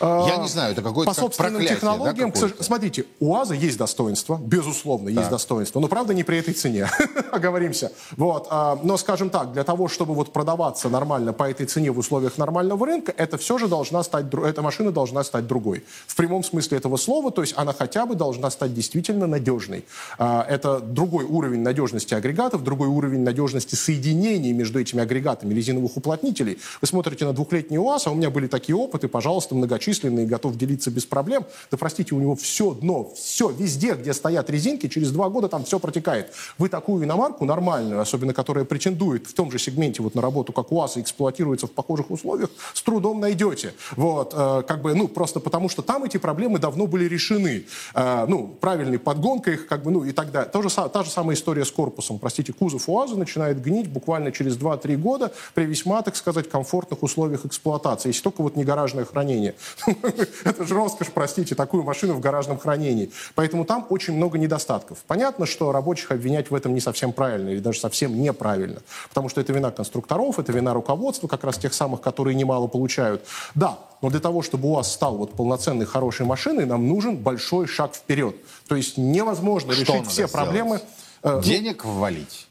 [0.00, 4.38] Я не знаю, это какое-то По как собственным технологиям, да, смотрите, у УАЗа есть достоинство,
[4.42, 6.88] безусловно, есть достоинство, но правда не при этой цене,
[7.32, 7.92] оговоримся.
[8.16, 11.98] Вот, а, но, скажем так, для того, чтобы вот продаваться нормально по этой цене в
[11.98, 15.84] условиях нормального рынка, это все же должна стать, эта машина должна стать другой.
[16.06, 19.84] В прямом смысле этого слова, то есть она хотя бы должна стать действительно надежной.
[20.18, 26.58] А, Это другой уровень надежности агрегатов, другой уровень надежности соединений между этими агрегатами резиновых уплотнителей.
[26.80, 29.85] Вы смотрите на двухлетний УАЗ, а у меня были такие опыты, пожалуйста, многочисленные,
[30.26, 31.44] готов делиться без проблем.
[31.70, 35.64] Да простите, у него все дно, все, везде, где стоят резинки, через два года там
[35.64, 36.32] все протекает.
[36.58, 40.72] Вы такую иномарку нормальную, особенно которая претендует в том же сегменте вот на работу, как
[40.72, 43.74] УАЗ, и эксплуатируется в похожих условиях, с трудом найдете.
[43.96, 47.66] Вот, э, как бы, ну, просто потому что там эти проблемы давно были решены.
[47.94, 50.50] Э, ну, правильной подгонкой их, как бы, ну, и так далее.
[50.50, 52.18] То же, та же самая история с корпусом.
[52.18, 57.44] Простите, кузов УАЗа начинает гнить буквально через 2-3 года при весьма, так сказать, комфортных условиях
[57.44, 58.08] эксплуатации.
[58.08, 59.54] Если только вот не гаражное хранение.
[60.44, 63.10] Это же роскошь, простите, такую машину в гаражном хранении.
[63.34, 64.98] Поэтому там очень много недостатков.
[65.06, 68.80] Понятно, что рабочих обвинять в этом не совсем правильно или даже совсем неправильно.
[69.08, 73.24] Потому что это вина конструкторов, это вина руководства, как раз тех самых, которые немало получают.
[73.54, 77.66] Да, но для того, чтобы у вас стал вот полноценной хорошей машиной, нам нужен большой
[77.66, 78.36] шаг вперед.
[78.68, 80.32] То есть невозможно Что решить все сделать?
[80.32, 80.80] проблемы.
[81.22, 82.46] э, ну, Денег ввалить.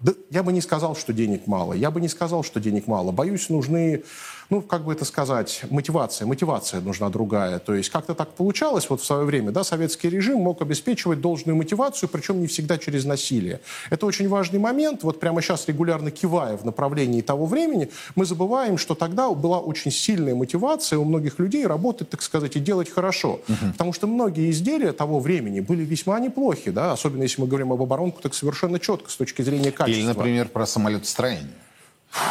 [0.00, 1.72] да, я бы не сказал, что денег мало.
[1.72, 3.12] Я бы не сказал, что денег мало.
[3.12, 4.04] Боюсь, нужны,
[4.50, 6.26] ну, как бы это сказать, мотивация.
[6.26, 7.58] Мотивация нужна другая.
[7.58, 11.56] То есть как-то так получалось вот в свое время, да, советский режим мог обеспечивать должную
[11.56, 13.60] мотивацию, причем не всегда через насилие.
[13.90, 15.02] Это очень важный момент.
[15.02, 19.90] Вот прямо сейчас, регулярно кивая в направлении того времени, мы забываем, что тогда была очень
[19.90, 23.40] сильная мотивация у многих людей работать, так сказать, и делать хорошо.
[23.72, 27.82] Потому что многие изделия того времени были весьма неплохи, да, особенно если мы говорим об
[27.82, 30.00] оборонку, так совершенно четко с точки зрения качества.
[30.00, 31.50] Или, например, про самолетостроение.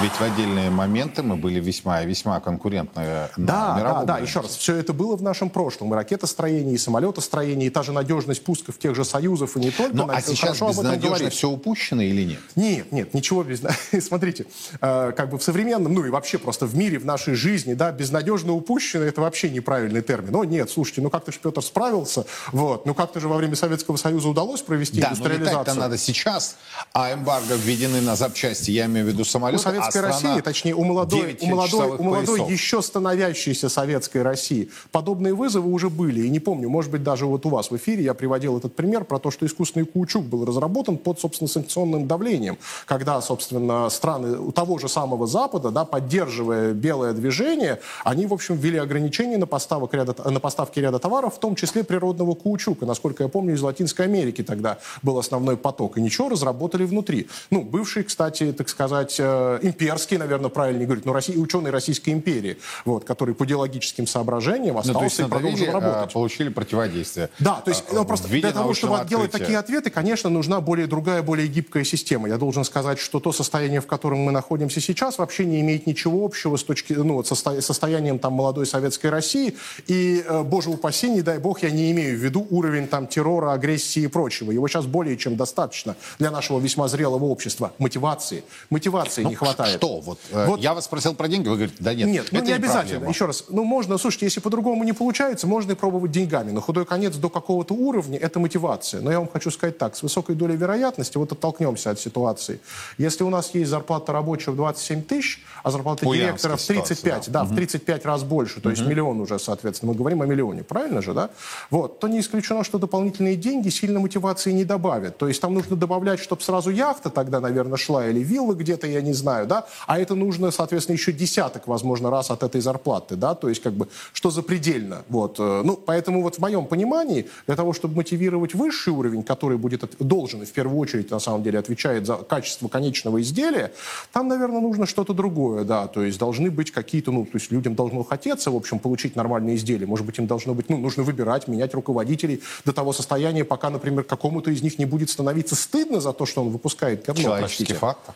[0.02, 4.42] Ведь в отдельные моменты мы были весьма и весьма конкурентны на Да, да, да, еще
[4.42, 5.94] раз, все это было в нашем прошлом.
[5.94, 9.96] И ракетостроение, и самолетостроение, и та же надежность пусков тех же союзов, и не только.
[9.96, 12.40] Ну, Надо а сейчас безнадежно все упущено или нет?
[12.56, 13.62] Нет, нет, ничего без...
[14.06, 14.48] Смотрите,
[14.82, 17.92] э, как бы в современном, ну и вообще просто в мире, в нашей жизни, да,
[17.92, 20.36] безнадежно упущено, это вообще неправильный термин.
[20.36, 23.96] О, нет, слушайте, ну как-то же Петр справился, вот, ну как-то же во время Советского
[23.96, 25.60] Союза удалось провести Да, но индустриализацию.
[25.60, 26.58] летать-то надо сейчас,
[26.94, 30.76] а эмбарго введены на запчасти, я имею в виду самолеты, советской а страна России, точнее,
[30.76, 32.52] у молодой, 9 у молодой, у молодой поясов.
[32.52, 36.22] еще становящейся советской России подобные вызовы уже были.
[36.22, 39.04] И не помню, может быть, даже вот у вас в эфире я приводил этот пример
[39.04, 44.52] про то, что искусственный каучук был разработан под, собственно, санкционным давлением, когда, собственно, страны у
[44.52, 49.94] того же самого Запада, да, поддерживая белое движение, они, в общем, ввели ограничения на, поставок
[49.94, 52.86] ряда, на поставки ряда товаров, в том числе природного каучука.
[52.86, 55.98] Насколько я помню, из Латинской Америки тогда был основной поток.
[55.98, 57.28] И ничего, разработали внутри.
[57.50, 62.58] Ну, бывший, кстати, так сказать, э, имперский, наверное, правильнее говорить, но Россия, ученый Российской империи,
[62.86, 66.14] вот, который по идеологическим соображениям Ну, то остался есть и продолжил а, работать.
[66.14, 67.30] получили противодействие.
[67.40, 69.44] Да, то есть А, ну, просто для того, чтобы научного делать открытия.
[69.46, 72.28] такие ответы, конечно, нужна более другая, более гибкая система.
[72.28, 76.26] Я должен сказать, что то состояние, в котором мы находимся сейчас, вообще не имеет ничего
[76.26, 79.56] общего с точки, ну, состо- состоянием там молодой советской России.
[79.88, 83.54] И, э, боже упаси, не дай бог, я не имею в виду уровень там террора,
[83.54, 84.52] агрессии и прочего.
[84.52, 87.72] Его сейчас более чем достаточно для нашего весьма зрелого общества.
[87.78, 88.44] Мотивации.
[88.70, 89.78] Мотивации Ну, не хватает.
[89.78, 90.00] Что?
[90.00, 90.60] Вот, э, Вот.
[90.60, 92.92] Я вас спросил про деньги, вы говорите, да нет, Нет, ну это не обязательно.
[92.92, 93.12] проблема.
[93.12, 96.52] Еще раз, ну можно, слушайте, если по-другому не получается, можно и пробовать деньгами.
[96.52, 99.02] На худой конец до какого-то уровня это мотивация.
[99.02, 102.60] Но я вам хочу сказать так, с высокой долей вероятности, вот оттолкнемся от ситуации.
[102.98, 106.96] Если у нас есть зарплата рабочего в 27 тысяч, а зарплата Ульяновская директора в ситуация,
[106.96, 110.64] 35, да, в 35 раз больше, то есть миллион уже, соответственно, мы говорим о миллионе,
[110.64, 111.30] правильно же, да?
[111.70, 115.18] Вот, то не исключено, что дополнительные деньги сильно мотивации не добавят.
[115.18, 119.02] То есть там нужно добавлять, чтобы сразу яхта тогда, наверное, шла, или вилла где-то, я
[119.02, 123.36] не знаю, да, а это нужно, соответственно, еще десяток, возможно, раз от этой зарплаты, да,
[123.36, 125.36] то есть как бы, что запредельно, вот.
[125.40, 129.84] э, Ну, поэтому вот в моем понимании, для того, чтобы мотивировать высший уровень, который будет,
[130.00, 133.74] должен и в первую очередь, на самом деле, отвечает за качество конечного изделия,
[134.14, 137.76] там, наверное, нужно что-то другое, да, то есть должны быть какие-то, ну, то есть людям
[137.76, 141.48] должно хотеться, в общем, получить нормальные изделия, может быть, им должно быть, ну, нужно выбирать,
[141.48, 146.14] менять руководителей до того состояния, пока, например, какому-то из них не будет становиться стыдно за
[146.14, 147.80] то, что он выпускает говно, Человеческий простите.
[147.80, 148.16] фактор.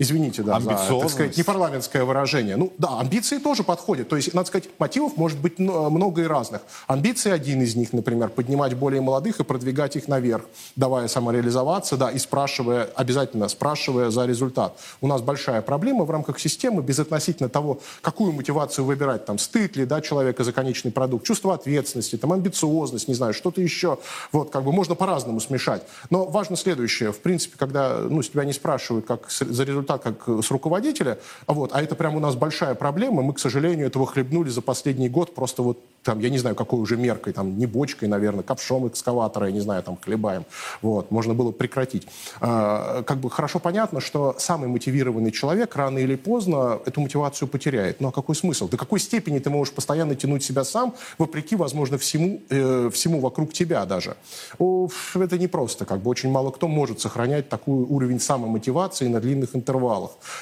[0.00, 2.56] Извините, да, за, так сказать, непарламентское выражение.
[2.56, 4.08] Ну, да, амбиции тоже подходят.
[4.08, 6.62] То есть, надо сказать, мотивов может быть много и разных.
[6.86, 10.44] Амбиции один из них, например, поднимать более молодых и продвигать их наверх,
[10.76, 14.78] давая самореализоваться, да, и спрашивая, обязательно спрашивая за результат.
[15.00, 19.84] У нас большая проблема в рамках системы, безотносительно того, какую мотивацию выбирать, там, стыд ли,
[19.84, 23.98] да, человека за конечный продукт, чувство ответственности, там, амбициозность, не знаю, что-то еще.
[24.30, 25.82] Вот, как бы можно по-разному смешать.
[26.10, 27.10] Но важно следующее.
[27.10, 31.18] В принципе, когда, ну, с тебя не спрашивают, как за результат результат как с руководителя,
[31.46, 35.08] вот, а это прям у нас большая проблема, мы, к сожалению, этого хлебнули за последний
[35.08, 38.88] год просто вот там, я не знаю, какой уже меркой, там, не бочкой, наверное, ковшом
[38.88, 40.44] экскаватора, я не знаю, там, хлебаем.
[40.80, 42.06] Вот, можно было прекратить.
[42.40, 48.00] А, как бы хорошо понятно, что самый мотивированный человек рано или поздно эту мотивацию потеряет.
[48.00, 48.68] Ну, а какой смысл?
[48.68, 53.52] До какой степени ты можешь постоянно тянуть себя сам, вопреки, возможно, всему, э, всему вокруг
[53.52, 54.16] тебя даже?
[54.58, 55.84] О, это непросто.
[55.84, 59.77] Как бы очень мало кто может сохранять такой уровень самомотивации на длинных интервалах.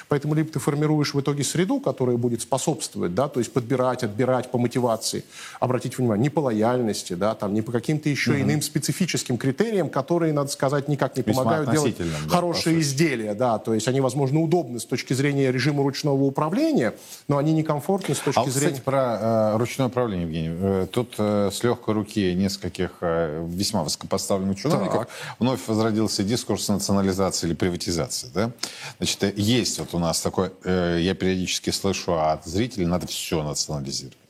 [0.09, 4.51] Поэтому либо ты формируешь в итоге среду, которая будет способствовать, да, то есть подбирать, отбирать
[4.51, 5.25] по мотивации,
[5.61, 8.40] обратите внимание, не по лояльности, да, там, не по каким-то еще угу.
[8.40, 13.59] иным специфическим критериям, которые, надо сказать, никак не Весьма помогают делать да, хорошие изделия, да,
[13.59, 16.94] то есть они, возможно, удобны с точки зрения режима ручного управления,
[17.29, 18.72] но они некомфортны с точки а вот, зрения...
[18.72, 20.51] кстати, про э, ручное управление, Евгений.
[20.53, 25.09] Э, тут э, с легкой руки нескольких э, весьма высокопоставленных чиновников так.
[25.38, 28.51] вновь возродился дискурс национализации или приватизации, да?
[28.99, 34.26] Значит, есть вот у нас такой, э, я периодически слышу от зрителей, надо все национализировать.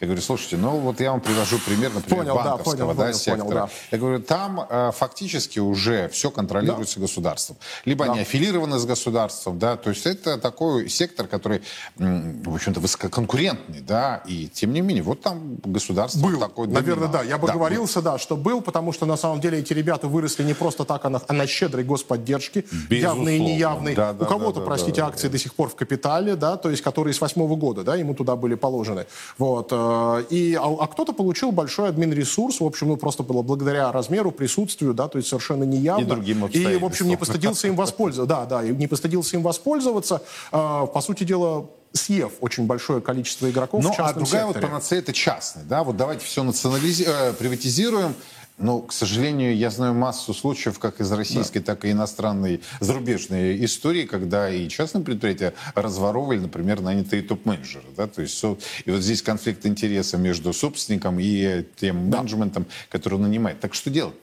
[0.00, 3.12] Я говорю, слушайте, ну вот я вам привожу пример, например, понял, банковского да, понял, да,
[3.12, 3.44] сектора.
[3.44, 3.70] Понял, да.
[3.90, 7.02] Я говорю, там э, фактически уже все контролируется да.
[7.02, 7.56] государством.
[7.84, 8.12] Либо да.
[8.12, 11.62] они аффилированы с государством, да, то есть это такой сектор, который,
[11.96, 17.22] в общем-то, высококонкурентный, да, и тем не менее, вот там государство был, такой наверное, да,
[17.22, 18.12] я бы да, говорился, был.
[18.12, 21.10] да, что был, потому что на самом деле эти ребята выросли не просто так, а
[21.10, 23.94] на, а на щедрой господдержке, явной и неявной.
[23.94, 25.32] Да, да, У кого-то, да, простите, да, акции да.
[25.32, 28.36] до сих пор в капитале, да, то есть которые с восьмого года, да, ему туда
[28.36, 29.06] были положены.
[29.36, 29.49] Вот.
[29.50, 29.68] Вот.
[29.72, 34.30] Э, и, а, а кто-то получил большой админ-ресурс, в общем, ну, просто было благодаря размеру,
[34.30, 36.02] присутствию, да, то есть совершенно неявно.
[36.02, 38.28] И другим И, в общем, не постыдился им воспользоваться.
[38.28, 40.22] Да, да, не постыдился им воспользоваться.
[40.52, 44.60] Э, по сути дела, съев очень большое количество игроков ну, в частном а другая секторе.
[44.60, 48.14] вот панацея это частный, да, вот давайте все национализируем, э, приватизируем,
[48.60, 51.74] но, к сожалению, я знаю массу случаев, как из российской, да.
[51.74, 57.84] так и иностранной, зарубежной истории, когда и частные предприятия разворовывали, например, нанятые топ-менеджеры.
[57.96, 58.06] Да?
[58.06, 62.18] То есть, и вот здесь конфликт интереса между собственником и тем да.
[62.18, 63.60] менеджментом, который нанимает.
[63.60, 64.14] Так что делать?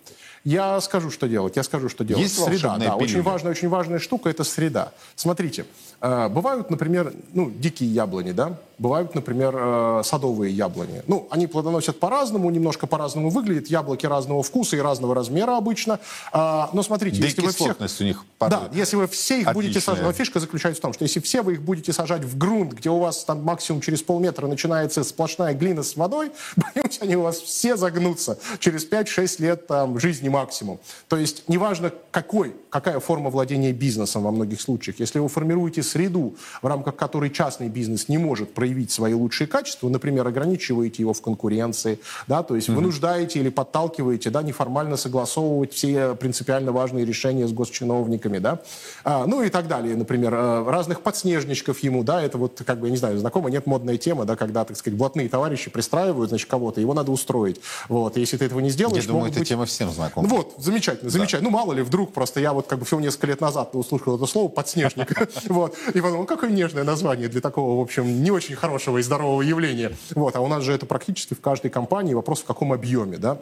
[0.43, 1.57] Я скажу, что делать.
[1.57, 2.23] Я скажу, что делать.
[2.23, 2.95] Есть среда, да.
[2.95, 4.93] Очень важная, очень важная штука– это среда.
[5.15, 5.65] Смотрите,
[5.99, 8.57] э, бывают, например, ну, дикие яблони, да?
[8.79, 11.01] Бывают, например, э, садовые яблони.
[11.07, 13.67] Ну, они плодоносят по-разному, немножко по-разному выглядят.
[13.69, 15.99] Яблоки разного вкуса и разного размера обычно.
[16.31, 17.75] А, но смотрите, да если вы всех...
[17.79, 19.53] у них Да, если вы все их Отличная.
[19.53, 20.03] будете сажать...
[20.03, 22.91] Но фишка заключается в том, что если все вы их будете сажать в грунт, где
[22.91, 27.39] у вас там максимум через полметра начинается сплошная глина с водой, боюсь, они у вас
[27.39, 30.79] все загнутся через 5-6 лет там, жизни максимум.
[31.07, 34.99] То есть неважно, какой, какая форма владения бизнесом во многих случаях.
[34.99, 39.47] Если вы формируете среду, в рамках которой частный бизнес не может проявить проявить свои лучшие
[39.47, 42.75] качества, например, ограничиваете его в конкуренции, да, то есть mm-hmm.
[42.75, 48.59] вынуждаете или подталкиваете, да, неформально согласовывать все принципиально важные решения с госчиновниками, да,
[49.05, 52.87] а, ну и так далее, например, э, разных подснежничков ему, да, это вот, как бы,
[52.87, 56.49] я не знаю, знакомо, нет, модная тема, да, когда, так сказать, блатные товарищи пристраивают, значит,
[56.49, 59.05] кого-то, его надо устроить, вот, если ты этого не сделаешь...
[59.05, 59.47] Я думаю, эта быть...
[59.47, 60.27] тема всем знакома.
[60.27, 61.57] Ну, вот, замечательно, замечательно, да.
[61.57, 64.25] ну, мало ли, вдруг просто я вот, как бы, всего несколько лет назад услышал это
[64.25, 65.13] слово «подснежник»,
[65.47, 69.41] вот, и подумал, какое нежное название для такого, в общем, не очень хорошего и здорового
[69.41, 69.91] явления.
[70.15, 73.39] Вот, а у нас же это практически в каждой компании вопрос в каком объеме, да?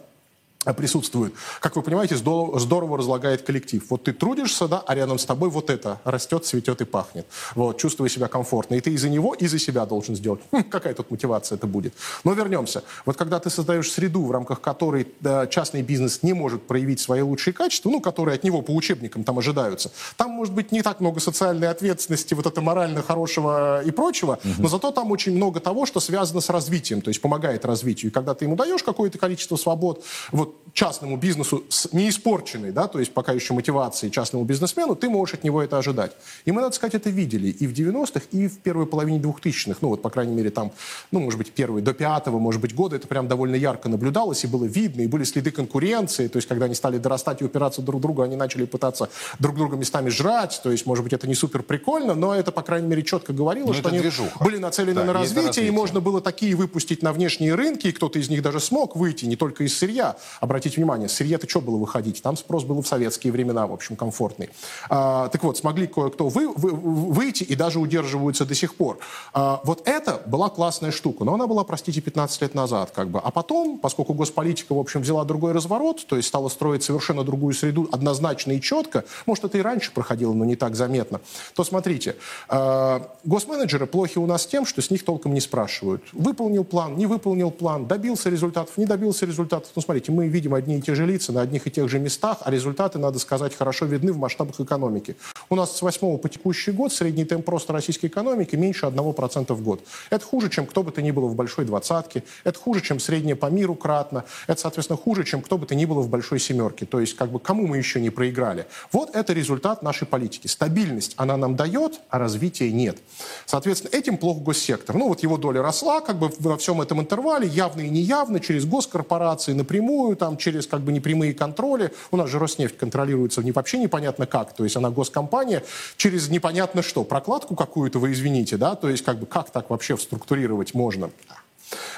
[0.74, 1.34] Присутствует.
[1.60, 3.84] Как вы понимаете, здорово, здорово разлагает коллектив.
[3.90, 7.28] Вот ты трудишься, да, а рядом с тобой вот это растет, цветет и пахнет.
[7.56, 8.76] Вот, чувствуя себя комфортно.
[8.76, 10.42] И ты и за него, и за себя должен сделать.
[10.52, 11.94] Хм, какая тут мотивация это будет?
[12.24, 12.84] Но вернемся.
[13.06, 17.22] Вот когда ты создаешь среду, в рамках которой да, частный бизнес не может проявить свои
[17.22, 21.00] лучшие качества, ну, которые от него по учебникам там ожидаются, там может быть не так
[21.00, 24.54] много социальной ответственности, вот это морально хорошего и прочего, угу.
[24.64, 28.12] но зато там очень много того, что связано с развитием, то есть помогает развитию.
[28.12, 33.00] И когда ты ему даешь какое-то количество свобод, вот частному бизнесу с неиспорченной, да, то
[33.00, 36.12] есть пока еще мотивацией частному бизнесмену, ты можешь от него это ожидать.
[36.44, 39.78] И мы, надо сказать, это видели и в 90-х, и в первой половине 2000-х.
[39.80, 40.74] Ну вот, по крайней мере, там,
[41.12, 44.48] ну, может быть, первые до пятого, может быть, года это прям довольно ярко наблюдалось, и
[44.48, 48.02] было видно, и были следы конкуренции, то есть когда они стали дорастать и упираться друг
[48.02, 51.64] другу, они начали пытаться друг друга местами жрать, то есть, может быть, это не супер
[51.64, 54.44] прикольно, но это, по крайней мере, четко говорило, но что они движуха.
[54.44, 57.92] были нацелены да, на развитие, развитие, и можно было такие выпустить на внешние рынки, и
[57.94, 61.78] кто-то из них даже смог выйти, не только из сырья, обратите внимание, сырье-то что было
[61.78, 62.22] выходить?
[62.22, 64.50] Там спрос был в советские времена, в общем, комфортный.
[64.90, 69.00] А, так вот, смогли кое-кто вы, вы, выйти и даже удерживаются до сих пор.
[69.34, 72.92] А, вот это была классная штука, но она была, простите, 15 лет назад.
[72.96, 73.20] Как бы.
[73.20, 77.54] А потом, поскольку госполитика, в общем, взяла другой разворот, то есть стала строить совершенно другую
[77.54, 81.22] среду, однозначно и четко, может, это и раньше проходило, но не так заметно,
[81.56, 82.16] то смотрите,
[82.50, 86.04] э, госменеджеры плохи у нас тем, что с них толком не спрашивают.
[86.14, 89.72] Выполнил план, не выполнил план, добился результатов, не добился результатов.
[89.76, 92.40] Ну, смотрите, мы видим одни и те же лица на одних и тех же местах,
[92.42, 95.16] а результаты, надо сказать, хорошо видны в масштабах экономики.
[95.50, 99.64] У нас с 8 по текущий год средний темп роста российской экономики меньше 1% в
[99.64, 99.82] год.
[100.10, 103.36] Это хуже, чем кто бы то ни было в большой двадцатке, это хуже, чем среднее
[103.36, 106.86] по миру кратно, это, соответственно, хуже, чем кто бы то ни было в большой семерке.
[106.86, 108.66] То есть, как бы, кому мы еще не проиграли.
[108.92, 110.48] Вот это результат нашей политики.
[110.48, 112.98] Стабильность она нам дает, а развития нет.
[113.46, 114.98] Соответственно, этим плох госсектор.
[114.98, 118.66] Ну, вот его доля росла, как бы во всем этом интервале, явно и неявно, через
[118.66, 121.92] госкорпорации напрямую, там, через, как бы, непрямые контроли.
[122.10, 125.62] У нас же Роснефть контролируется вообще непонятно как, то есть она госкомпания,
[125.98, 129.96] через непонятно что, прокладку какую-то вы извините, да, то есть, как бы, как так вообще
[129.98, 131.12] структурировать можно?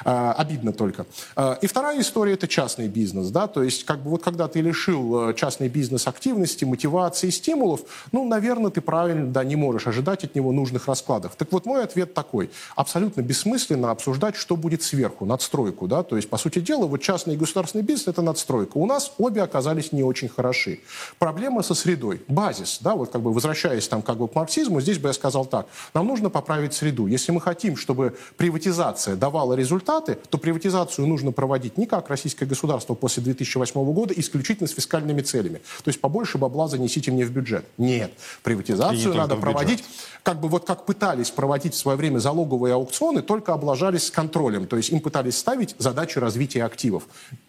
[0.05, 1.05] А, обидно только.
[1.35, 3.29] А, и вторая история– это частный бизнес.
[3.29, 3.47] Да?
[3.47, 8.27] То есть, как бы вот когда ты лишил э, частный бизнес активности, мотивации, стимулов, ну,
[8.27, 11.35] наверное, ты правильно да, не можешь ожидать от него нужных раскладов.
[11.35, 12.49] Так вот, мой ответ такой.
[12.75, 15.87] Абсолютно бессмысленно обсуждать, что будет сверху, надстройку.
[15.87, 16.03] Да?
[16.03, 18.77] То есть, по сути дела, вот частный и государственный бизнес– это надстройка.
[18.77, 20.79] У нас обе оказались не очень хороши.
[21.19, 22.21] Проблема со средой.
[22.27, 22.79] Базис.
[22.81, 22.95] Да?
[22.95, 25.67] Вот как бы возвращаясь там как бы к марксизму, здесь бы я сказал так.
[25.93, 27.07] Нам нужно поправить среду.
[27.07, 32.93] Если мы хотим, чтобы приватизация давала результаты, то приватизацию нужно проводить не как российское государство
[32.93, 35.57] после 2008 года, исключительно с фискальными целями.
[35.83, 37.65] То есть побольше бабла занесите мне в бюджет.
[37.77, 38.13] Нет.
[38.43, 39.83] Приватизацию не надо проводить,
[40.23, 44.67] как бы вот как пытались проводить в свое время залоговые аукционы, только облажались с контролем.
[44.67, 47.03] То есть им пытались ставить задачи развития активов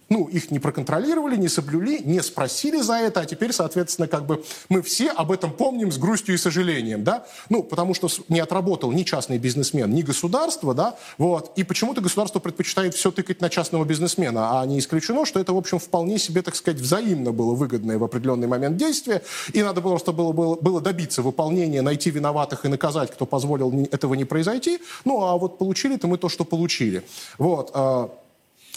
[0.08, 4.42] ну, их не проконтролировали, не соблюли, не спросили за это, а теперь, соответственно, как бы
[4.68, 8.90] мы все об этом помним с грустью и сожалением, да, ну, потому что не отработал
[8.92, 13.84] ни частный бизнесмен, ни государство, да, вот, и почему-то государство предпочитает все тыкать на частного
[13.84, 17.98] бизнесмена, а не исключено, что это, в общем, вполне себе, так сказать, взаимно было выгодное
[17.98, 22.68] в определенный момент действие, и надо просто было, было, было добиться выполнения, найти виноватых и
[22.68, 27.02] наказать, кто позволил этого не произойти, ну, а вот получили-то мы то, что получили,
[27.36, 28.10] вот, а,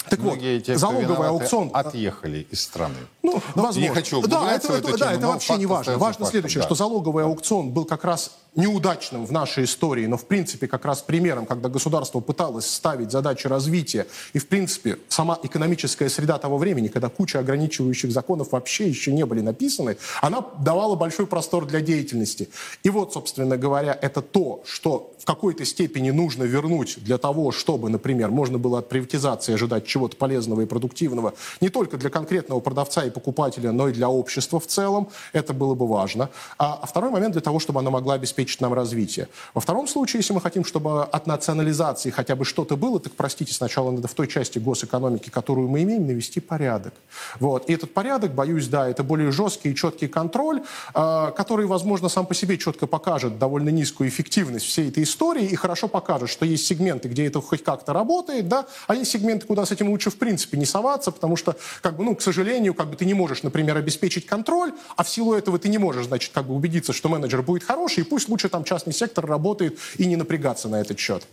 [0.09, 1.69] так Многие вот, те, залоговый аукцион...
[1.73, 2.95] отъехали из страны.
[3.23, 3.79] Ну, возможно.
[3.79, 5.93] Не хочу да, это, это, да, это вообще не важно.
[5.93, 6.65] Важно фактом, следующее, да.
[6.67, 11.01] что залоговый аукцион был как раз неудачным в нашей истории, но в принципе как раз
[11.01, 16.89] примером, когда государство пыталось ставить задачи развития, и в принципе сама экономическая среда того времени,
[16.89, 22.49] когда куча ограничивающих законов вообще еще не были написаны, она давала большой простор для деятельности.
[22.83, 27.89] И вот, собственно говоря, это то, что в какой-то степени нужно вернуть для того, чтобы,
[27.89, 33.05] например, можно было от приватизации ожидать чего-то полезного и продуктивного не только для конкретного продавца
[33.05, 35.09] и покупателя, но и для общества в целом.
[35.31, 36.29] Это было бы важно.
[36.57, 39.27] А, второй момент для того, чтобы она могла обеспечить нам развитие.
[39.53, 43.53] Во втором случае, если мы хотим, чтобы от национализации хотя бы что-то было, так, простите,
[43.53, 46.93] сначала надо в той части госэкономики, которую мы имеем, навести порядок.
[47.39, 47.69] Вот.
[47.69, 50.63] И этот порядок, боюсь, да, это более жесткий и четкий контроль,
[50.93, 55.55] э, который, возможно, сам по себе четко покажет довольно низкую эффективность всей этой истории и
[55.55, 59.65] хорошо покажет, что есть сегменты, где это хоть как-то работает, да, а есть сегменты, куда
[59.65, 62.89] с этим лучше в принципе не соваться, потому что, как бы, ну, к сожалению, как
[62.89, 66.31] бы ты не можешь, например, обеспечить контроль, а в силу этого ты не можешь, значит,
[66.33, 70.05] как бы убедиться, что менеджер будет хороший, и пусть лучше там частный сектор работает и
[70.05, 71.23] не напрягаться на этот счет.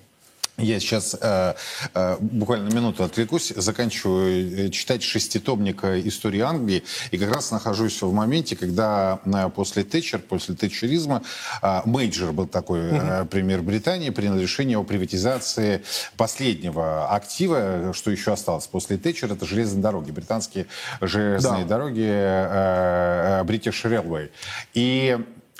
[0.59, 1.55] Я сейчас э,
[1.94, 6.82] э, буквально минуту отвлекусь, заканчиваю э, читать шеститомник истории Англии,
[7.12, 11.22] и как раз нахожусь в моменте, когда э, после Тэтчер, после тэтчеризма,
[11.62, 15.84] э, Мейджор был такой э, премьер Британии, принял решение о приватизации
[16.16, 20.66] последнего актива, что еще осталось после Тэтчер, это железные дороги, британские
[21.01, 21.68] железные да.
[21.68, 24.30] дороги э, э, British Railway.
[24.74, 25.16] И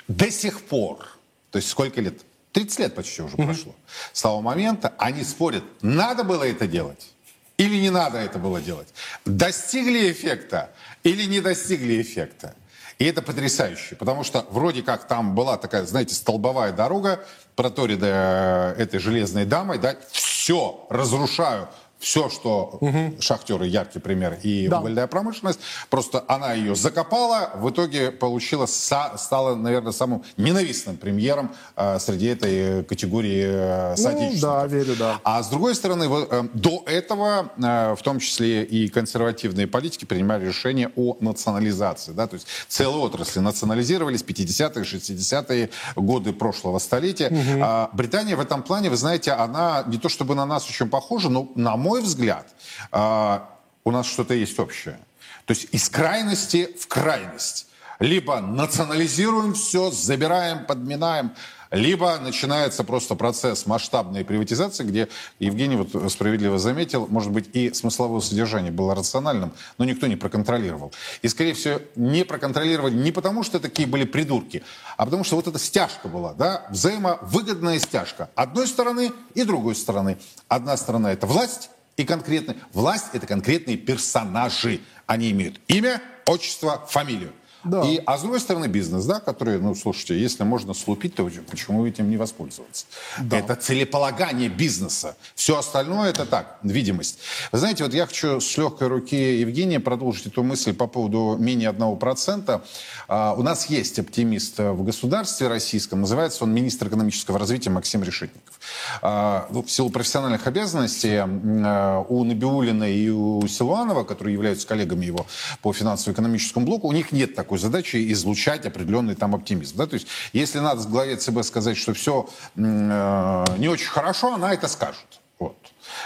[0.09, 1.07] до сих пор,
[1.51, 2.21] то есть сколько лет?
[2.53, 3.45] 30 лет почти уже mm-hmm.
[3.45, 3.75] прошло.
[4.11, 7.13] С того момента они спорят, надо было это делать
[7.59, 8.87] или не надо это было делать.
[9.25, 10.71] Достигли эффекта
[11.03, 12.55] или не достигли эффекта.
[12.97, 17.23] И это потрясающе, потому что вроде как там была такая, знаете, столбовая дорога,
[17.55, 21.69] проторенная этой железной дамой, да, все, разрушаю,
[21.99, 23.15] все, что угу.
[23.19, 24.79] шахтеры яркий пример и да.
[24.79, 31.99] угольная промышленность, просто она ее закопала, в итоге получила, стала, наверное, самым ненавистным премьером э,
[31.99, 34.41] среди этой категории э, соотечественников.
[34.41, 35.19] Ну, да, верю, да.
[35.23, 40.05] А с другой стороны, вот, э, до этого, э, в том числе и консервативные политики
[40.05, 47.27] принимали решение о национализации, да, то есть целые отрасли национализировались 50-е, 60-е годы прошлого столетия.
[47.27, 47.61] Угу.
[47.61, 51.29] А Британия в этом плане, вы знаете, она не то чтобы на нас очень похожа,
[51.29, 52.47] но на мой взгляд,
[52.91, 53.49] а,
[53.83, 54.99] у нас что-то есть общее.
[55.45, 57.67] То есть из крайности в крайность.
[57.99, 61.31] Либо национализируем все, забираем, подминаем,
[61.71, 65.07] либо начинается просто процесс масштабной приватизации, где
[65.39, 70.91] Евгений вот справедливо заметил, может быть, и смысловое содержание было рациональным, но никто не проконтролировал.
[71.21, 74.63] И, скорее всего, не проконтролировали не потому, что такие были придурки,
[74.97, 78.29] а потому что вот эта стяжка была, да, взаимовыгодная стяжка.
[78.35, 80.17] Одной стороны и другой стороны.
[80.47, 81.69] Одна сторона– это власть,
[81.99, 84.79] и конкретно власть– это конкретные персонажи.
[85.05, 87.33] Они имеют имя, отчество, фамилию.
[87.63, 87.83] Да.
[87.83, 91.85] И, а с другой стороны, бизнес, да, который, ну, слушайте, если можно слупить, то почему
[91.85, 92.85] этим не воспользоваться?
[93.19, 93.37] Да.
[93.37, 95.17] Это целеполагание бизнеса.
[95.35, 97.19] Все остальное это так, видимость.
[97.51, 101.71] Вы знаете, вот я хочу с легкой руки Евгения продолжить эту мысль по поводу менее
[101.71, 102.61] 1%.
[103.07, 108.59] А, у нас есть оптимист в государстве российском, называется он министр экономического развития Максим Решетников.
[109.01, 115.05] А, ну, в силу профессиональных обязанностей а, у Набиулина и у Силуанова, которые являются коллегами
[115.05, 115.25] его
[115.61, 119.75] по финансово-экономическому блоку, у них нет такой задачи излучать определенный там оптимизм.
[119.75, 119.87] Да?
[119.87, 124.67] То есть если надо главе ЦБ сказать, что все э, не очень хорошо, она это
[124.67, 125.19] скажет.
[125.39, 125.57] Вот.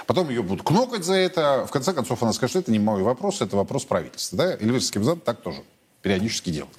[0.08, 1.66] Потом ее будут кнокать за это.
[1.68, 4.38] В конце концов, она скажет, это не мой вопрос, это вопрос правительства.
[4.38, 4.54] Да?
[4.54, 5.64] Эльвирский так тоже
[6.04, 6.76] периодически делает.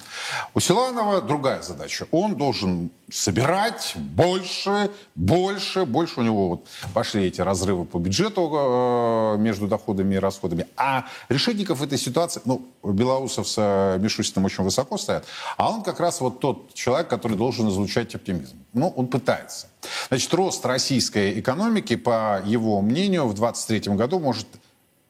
[0.53, 2.07] У Силанова другая задача.
[2.11, 6.19] Он должен собирать больше, больше, больше.
[6.19, 10.67] У него вот пошли эти разрывы по бюджету э, между доходами и расходами.
[10.77, 15.25] А Решетников этой ситуации, ну, Белоусов с э, Мишустиным очень высоко стоят,
[15.57, 18.57] а он как раз вот тот человек, который должен излучать оптимизм.
[18.73, 19.67] Ну, он пытается.
[20.09, 24.47] Значит, рост российской экономики, по его мнению, в 2023 году может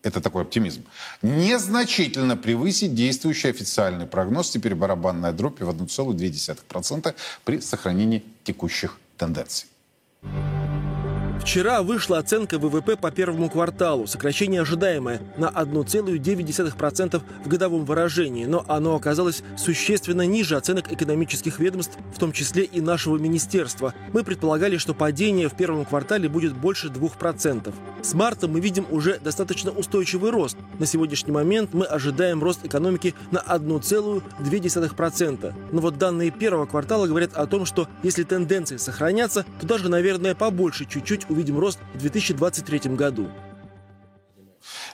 [0.06, 0.86] это такой оптимизм,
[1.22, 9.68] незначительно превысить действующий официальный прогноз, теперь барабанная дробь в 1,2% при сохранении текущих тенденций.
[11.46, 18.66] Вчера вышла оценка ВВП по первому кварталу, сокращение ожидаемое на 1,9% в годовом выражении, но
[18.68, 23.94] оно оказалось существенно ниже оценок экономических ведомств, в том числе и нашего министерства.
[24.12, 27.72] Мы предполагали, что падение в первом квартале будет больше 2%.
[28.02, 30.58] С марта мы видим уже достаточно устойчивый рост.
[30.80, 35.54] На сегодняшний момент мы ожидаем рост экономики на 1,2%.
[35.72, 40.34] Но вот данные первого квартала говорят о том, что если тенденции сохранятся, то даже, наверное,
[40.34, 43.30] побольше чуть-чуть увидим рост в 2023 году.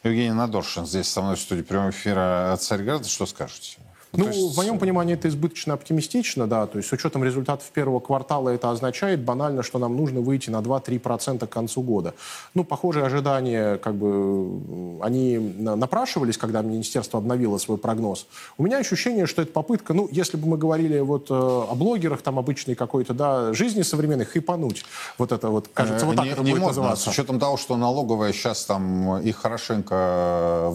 [0.04, 3.08] Евгений Надоршин здесь со мной в студии прямого эфира Царьграда.
[3.08, 3.78] Что скажете?
[4.14, 4.54] Ну, есть...
[4.54, 8.70] в моем понимании это избыточно оптимистично, да, то есть с учетом результатов первого квартала это
[8.70, 12.14] означает банально, что нам нужно выйти на 2-3% к концу года.
[12.54, 18.26] Ну, похожие ожидания, как бы, они напрашивались, когда министерство обновило свой прогноз.
[18.58, 22.22] У меня ощущение, что это попытка, ну, если бы мы говорили вот э, о блогерах,
[22.22, 24.84] там, обычной какой-то, да, жизни современной, хайпануть.
[25.18, 27.10] Вот это вот, кажется, вот так не, это не будет модно, называться.
[27.10, 30.74] С учетом того, что налоговая сейчас там их хорошенько,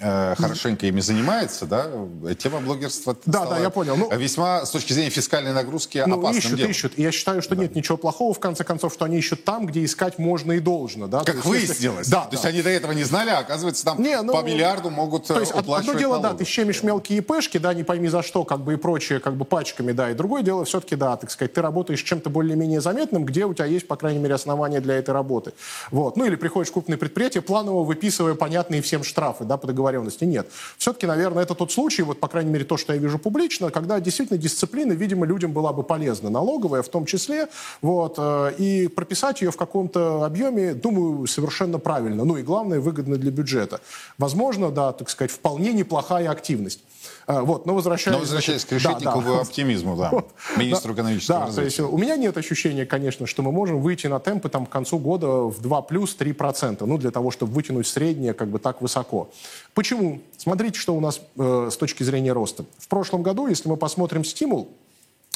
[0.00, 1.90] э, хорошенько ими занимается, да,
[2.38, 3.96] тема блогерства да, да, я понял.
[3.96, 6.70] Ну, весьма с точки зрения фискальной нагрузки ну, опасным ищут, делом.
[6.70, 6.92] ищут.
[6.98, 7.62] И я считаю, что да.
[7.62, 11.06] нет ничего плохого, в конце концов, что они ищут там, где искать можно и должно.
[11.06, 11.24] Да?
[11.24, 12.08] Как есть, выяснилось.
[12.08, 12.36] Да, то да.
[12.36, 15.38] есть они до этого не знали, а оказывается там не, ну, по миллиарду могут то
[15.38, 16.32] есть, уплачивать Одно дело, налоги.
[16.32, 19.36] да, ты щемишь мелкие пешки, да, не пойми за что, как бы и прочее, как
[19.36, 20.10] бы пачками, да.
[20.10, 23.66] И другое дело, все-таки, да, так сказать, ты работаешь чем-то более-менее заметным, где у тебя
[23.66, 25.52] есть, по крайней мере, основания для этой работы.
[25.90, 26.16] Вот.
[26.16, 30.24] Ну или приходишь в крупное предприятие, планово выписывая понятные всем штрафы, да, по договоренности.
[30.24, 30.48] Нет.
[30.78, 33.98] Все-таки, наверное, это тот случай, вот, по крайней мере, то, что я вижу публично, когда
[34.00, 37.48] действительно дисциплина, видимо, людям была бы полезна, налоговая в том числе,
[37.80, 42.24] вот, э, и прописать ее в каком-то объеме, думаю, совершенно правильно.
[42.24, 43.80] Ну и главное, выгодно для бюджета.
[44.18, 46.80] Возможно, да, так сказать, вполне неплохая активность.
[47.26, 48.14] Э, вот, но возвращаясь...
[48.14, 49.40] Но возвращаясь к Решетникову да, да.
[49.40, 50.12] оптимизму, да,
[50.56, 51.76] министру экономического да, развития.
[51.76, 54.70] То есть у меня нет ощущения, конечно, что мы можем выйти на темпы там, к
[54.70, 58.80] концу года в 2 плюс 3%, ну, для того, чтобы вытянуть среднее как бы так
[58.80, 59.30] высоко.
[59.74, 60.20] Почему?
[60.36, 62.64] Смотрите, что у нас э, с точки зрения роста.
[62.78, 64.68] В прошлом году, если мы посмотрим стимул,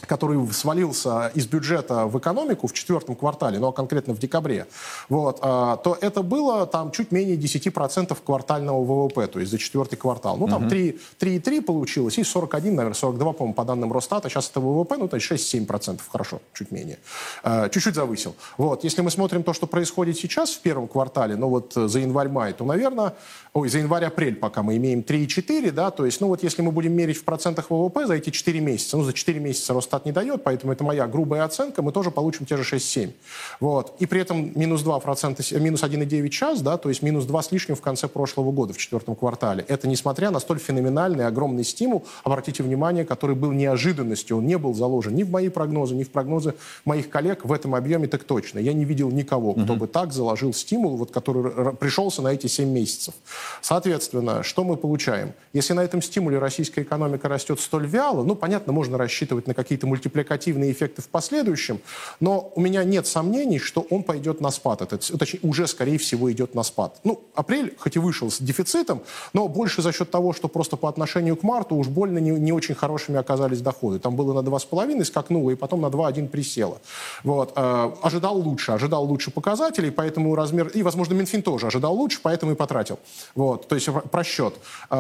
[0.03, 4.67] который свалился из бюджета в экономику в четвертом квартале, ну а конкретно в декабре,
[5.09, 9.97] вот, а, то это было там чуть менее 10% квартального ВВП, то есть за четвертый
[9.97, 10.37] квартал.
[10.37, 10.75] Ну там угу.
[10.75, 14.29] 3,3 получилось и 41, наверное, 42, по-моему, по данным Росстата.
[14.29, 16.99] Сейчас это ВВП, ну то есть 6-7%, хорошо, чуть менее.
[17.43, 18.37] А, чуть-чуть завысил.
[18.59, 22.53] Вот, если мы смотрим то, что происходит сейчас в первом квартале, ну вот за январь-май,
[22.53, 23.15] то, наверное,
[23.55, 26.93] ой, за январь-апрель пока мы имеем 3,4, да, то есть, ну вот если мы будем
[26.93, 30.11] мерить в процентах ВВП за эти 4 месяца, ну за 4 месяца рост Росстат не
[30.11, 33.13] дает, поэтому это моя грубая оценка, мы тоже получим те же 6-7.
[33.61, 33.95] Вот.
[34.01, 37.77] И при этом минус 2%, минус 1,9 час, да, то есть минус 2 с лишним
[37.77, 39.65] в конце прошлого года, в четвертом квартале.
[39.69, 44.75] Это несмотря на столь феноменальный, огромный стимул, обратите внимание, который был неожиданностью, он не был
[44.75, 48.59] заложен ни в мои прогнозы, ни в прогнозы моих коллег в этом объеме так точно.
[48.59, 49.81] Я не видел никого, кто угу.
[49.81, 53.15] бы так заложил стимул, вот, который пришелся на эти 7 месяцев.
[53.63, 55.33] Соответственно, что мы получаем?
[55.53, 59.87] Если на этом стимуле российская экономика растет столь вяло, ну, понятно, можно рассчитывать на какие-то
[59.87, 61.81] мультипликативные эффекты в последующем,
[62.21, 64.83] но у меня нет сомнений, что он пойдет на спад.
[64.83, 66.99] Это, точнее, уже, скорее всего, идет на спад.
[67.05, 69.01] Ну, апрель, хоть и вышел с дефицитом,
[69.35, 72.53] но больше за счет того, что просто по отношению к марту уж больно не, не
[72.53, 73.99] очень хорошими оказались доходы.
[73.99, 76.81] Там было на 2,5 скакнуло, и потом на 2,1 присело.
[77.25, 77.53] Вот.
[77.57, 80.69] Э, ожидал лучше, ожидал лучше показателей, поэтому размер...
[80.69, 82.99] И, возможно, Минфин тоже ожидал лучше, поэтому и потратил.
[83.35, 83.69] Вот.
[83.69, 84.55] То есть просчет.
[84.91, 84.95] Э,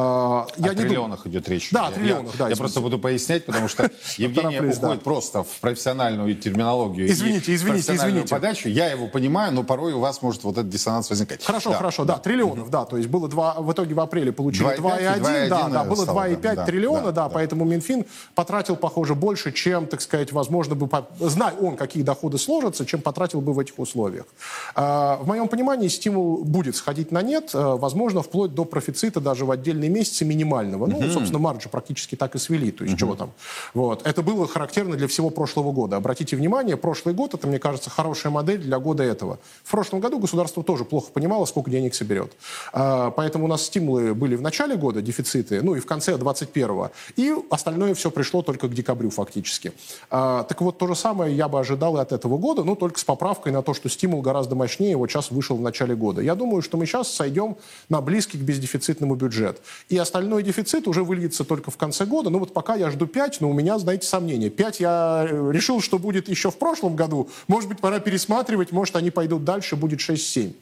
[0.56, 1.32] я о не триллионах дум...
[1.32, 1.70] идет речь.
[1.72, 2.48] Да, о триллионах, я, да.
[2.50, 7.08] Я просто буду пояснять, потому что Евгений уходит просто в профессиональную терминологию.
[7.08, 8.28] Извините, извините, извините.
[8.28, 8.68] подачу.
[8.68, 11.44] Я его понимаю, но порой у вас может вот этот диссонанс возникать.
[11.44, 12.84] Хорошо, хорошо, да, триллионов, да.
[12.84, 17.12] То есть было два, в итоге в апреле получили 2,1, да, да, было 2,5 триллиона,
[17.12, 18.04] да, поэтому Минфин
[18.34, 20.88] потратил, похоже, больше, чем, так сказать, возможно бы,
[21.18, 24.26] зная он, какие доходы сложатся, чем потратил бы в этих условиях.
[24.74, 29.44] А, в моем понимании стимул будет сходить на нет, а, возможно, вплоть до профицита даже
[29.44, 30.86] в отдельные месяцы минимального.
[30.86, 33.32] Ну, собственно, маржи практически так и свели, то есть чего там.
[33.74, 34.06] Вот.
[34.06, 35.96] Это было характерно для всего прошлого года.
[35.96, 39.38] Обратите внимание, прошлый год, это, мне кажется, хорошая модель для года этого.
[39.62, 42.32] В прошлом году государство тоже плохо понимало, сколько денег соберет.
[42.72, 46.90] А, поэтому у нас стимулы были в начале года, дефициты, ну и в конце 21-го.
[47.16, 49.74] И остальное все пришло только к декабрю фактически.
[50.08, 52.98] А, так вот, то же самое я бы ожидал и от этого года, но только
[52.98, 56.22] с поправкой на то, что стимул гораздо мощнее, вот сейчас вышел в начале года.
[56.22, 57.58] Я думаю, что мы сейчас сойдем
[57.90, 59.60] на близкий к бездефицитному бюджет.
[59.90, 62.30] И остальной дефицит уже выльется только в конце года.
[62.30, 64.45] Ну вот пока я жду 5, но у меня, знаете, сомнения.
[64.50, 67.28] 5 я э, решил, что будет еще в прошлом году.
[67.48, 70.52] Может быть, пора пересматривать, может, они пойдут дальше, будет 6-7.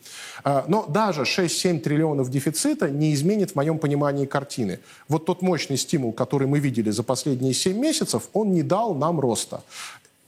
[0.44, 4.80] А, но даже 6-7 триллионов дефицита не изменит в моем понимании картины.
[5.08, 9.20] Вот тот мощный стимул, который мы видели за последние 7 месяцев, он не дал нам
[9.20, 9.62] роста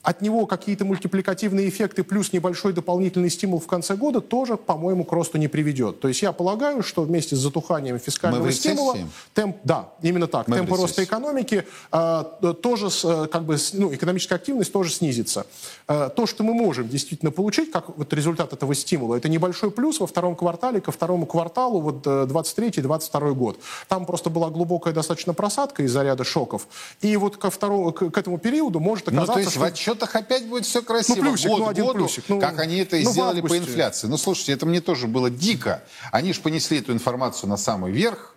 [0.07, 5.11] от него какие-то мультипликативные эффекты плюс небольшой дополнительный стимул в конце года тоже, по-моему, к
[5.11, 5.98] росту не приведет.
[5.98, 8.96] То есть я полагаю, что вместе с затуханием фискального стимула,
[9.34, 12.24] темп, да, именно так, Мы темпы роста экономики э,
[12.62, 15.44] тоже, э, как бы, ну, экономическая активность тоже снизится.
[15.88, 19.98] Э, то, что мы можем действительно получить, как вот результат этого стимула, это небольшой плюс
[19.98, 23.59] во втором квартале ко второму кварталу, вот 23-22 год.
[23.88, 26.68] Там просто была глубокая достаточно просадка из-за ряда шоков.
[27.00, 29.32] И вот ко второму, к, к этому периоду может оказаться...
[29.32, 29.61] Ну, то есть что...
[29.61, 31.16] в отчет расчетах опять будет все красиво.
[31.16, 32.24] Ну, плюсик, год ну, один году, плюсик.
[32.28, 34.07] Ну, как они это ну, сделали по инфляции.
[34.07, 35.82] Ну, слушайте, это мне тоже было дико.
[36.12, 38.36] Они же понесли эту информацию на самый верх.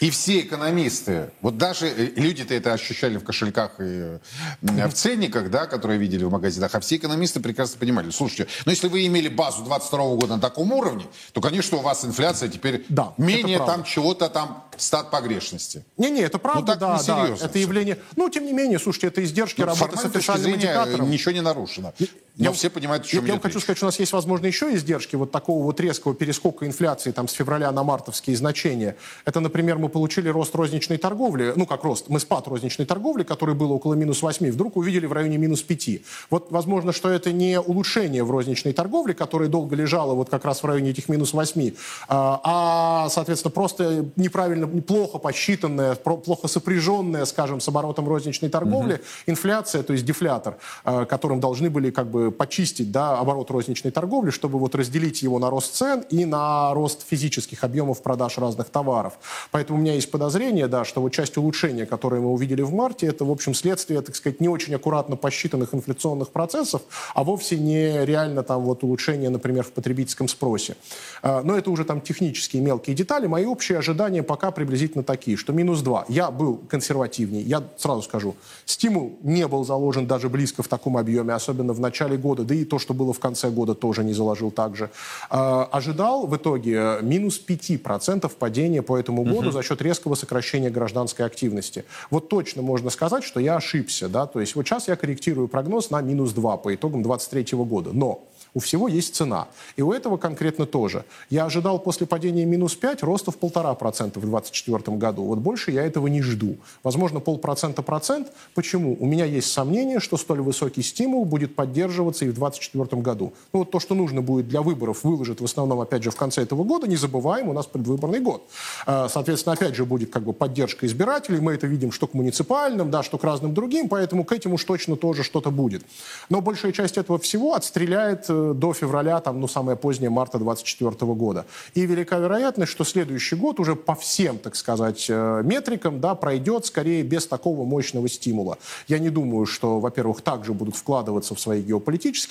[0.00, 4.18] И все экономисты, вот даже э, люди-то это ощущали в кошельках и
[4.62, 8.88] в ценниках, да, которые видели в магазинах, а все экономисты прекрасно понимали, слушайте, ну если
[8.88, 13.12] вы имели базу 22 года на таком уровне, то, конечно, у вас инфляция теперь да,
[13.18, 15.84] менее там чего-то там стат погрешности.
[15.98, 17.98] Не-не, это правда, ну, так да, да, это явление.
[18.16, 21.10] Ну, тем не менее, слушайте, это издержки ну, работы с официальным индикатором.
[21.10, 21.92] Ничего не нарушено.
[22.40, 24.46] Но я, все понимают, о чем я, я хочу сказать, что у нас есть, возможно,
[24.46, 28.96] еще издержки вот такого вот резкого перескока инфляции там с февраля на мартовские значения.
[29.26, 33.54] Это, например, мы получили рост розничной торговли, ну как рост, мы спад розничной торговли, который
[33.54, 35.88] был около минус 8, вдруг увидели в районе минус 5.
[36.30, 40.62] Вот, возможно, что это не улучшение в розничной торговле, которая долго лежала вот как раз
[40.62, 41.74] в районе этих минус 8,
[42.08, 49.02] а, а соответственно, просто неправильно, плохо посчитанная, плохо сопряженная, скажем, с оборотом розничной торговли, угу.
[49.26, 54.30] инфляция, то есть дефлятор, а, которым должны были как бы почистить да, оборот розничной торговли,
[54.30, 59.14] чтобы вот разделить его на рост цен и на рост физических объемов продаж разных товаров.
[59.50, 63.06] Поэтому у меня есть подозрение, да, что вот часть улучшения, которое мы увидели в марте,
[63.06, 66.82] это, в общем, следствие, так сказать, не очень аккуратно посчитанных инфляционных процессов,
[67.14, 70.76] а вовсе не реально там вот улучшение, например, в потребительском спросе.
[71.22, 73.26] А, но это уже там технические мелкие детали.
[73.26, 76.06] Мои общие ожидания пока приблизительно такие, что минус 2.
[76.08, 77.42] Я был консервативней.
[77.42, 82.09] Я сразу скажу, стимул не был заложен даже близко в таком объеме, особенно в начале
[82.18, 84.90] года, да и то, что было в конце года, тоже не заложил так же.
[85.30, 89.50] Э, ожидал в итоге минус 5% падения по этому году угу.
[89.50, 91.84] за счет резкого сокращения гражданской активности.
[92.10, 94.08] Вот точно можно сказать, что я ошибся.
[94.08, 94.26] Да?
[94.26, 97.90] То есть вот сейчас я корректирую прогноз на минус 2 по итогам 2023 года.
[97.92, 99.48] Но у всего есть цена.
[99.76, 101.04] И у этого конкретно тоже.
[101.28, 105.22] Я ожидал после падения минус 5 роста в полтора процента в 2024 году.
[105.22, 106.56] Вот больше я этого не жду.
[106.82, 108.28] Возможно, полпроцента процент.
[108.54, 108.96] Почему?
[108.98, 113.32] У меня есть сомнение, что столь высокий стимул будет поддерживать поддерживаться и в 2024 году.
[113.52, 116.42] Ну, вот то, что нужно будет для выборов, выложат в основном, опять же, в конце
[116.42, 116.86] этого года.
[116.86, 118.42] Не забываем, у нас предвыборный год.
[118.86, 121.40] А, соответственно, опять же, будет как бы поддержка избирателей.
[121.40, 124.64] Мы это видим что к муниципальным, да, что к разным другим, поэтому к этим уж
[124.64, 125.82] точно тоже что-то будет.
[126.28, 131.12] Но большая часть этого всего отстреляет э, до февраля, там, ну, самое позднее, марта 2024
[131.14, 131.44] года.
[131.74, 136.66] И велика вероятность, что следующий год уже по всем, так сказать, э, метрикам, да, пройдет
[136.66, 138.58] скорее без такого мощного стимула.
[138.88, 141.89] Я не думаю, что, во-первых, также будут вкладываться в свои геополитические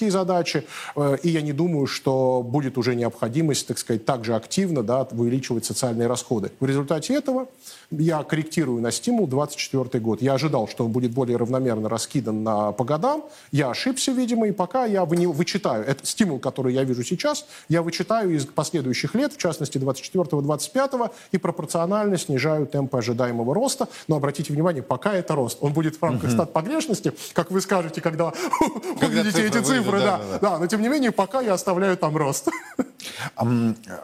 [0.09, 5.07] задачи, э, и я не думаю, что будет уже необходимость, так сказать, также активно да,
[5.11, 6.51] увеличивать социальные расходы.
[6.59, 7.47] В результате этого
[7.91, 10.21] я корректирую на стимул 24 год.
[10.21, 13.23] Я ожидал, что он будет более равномерно раскидан на, по годам.
[13.51, 17.81] Я ошибся, видимо, и пока я вы, вычитаю этот стимул, который я вижу сейчас, я
[17.81, 23.87] вычитаю из последующих лет, в частности 24-25, и пропорционально снижаю темпы ожидаемого роста.
[24.07, 25.57] Но обратите внимание, пока это рост.
[25.61, 28.33] Он будет в рамках стат погрешности, как вы скажете, когда,
[28.99, 29.99] когда увидите эти цифры.
[29.99, 30.39] Да, да.
[30.39, 32.49] да, но тем не менее, пока я оставляю там рост.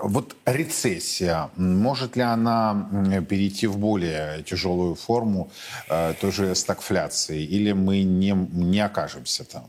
[0.02, 2.90] Вот рецессия, может ли она
[3.30, 5.52] перейти в более тяжелую форму
[5.90, 9.66] э, той же стагфляции, или мы не, не окажемся там?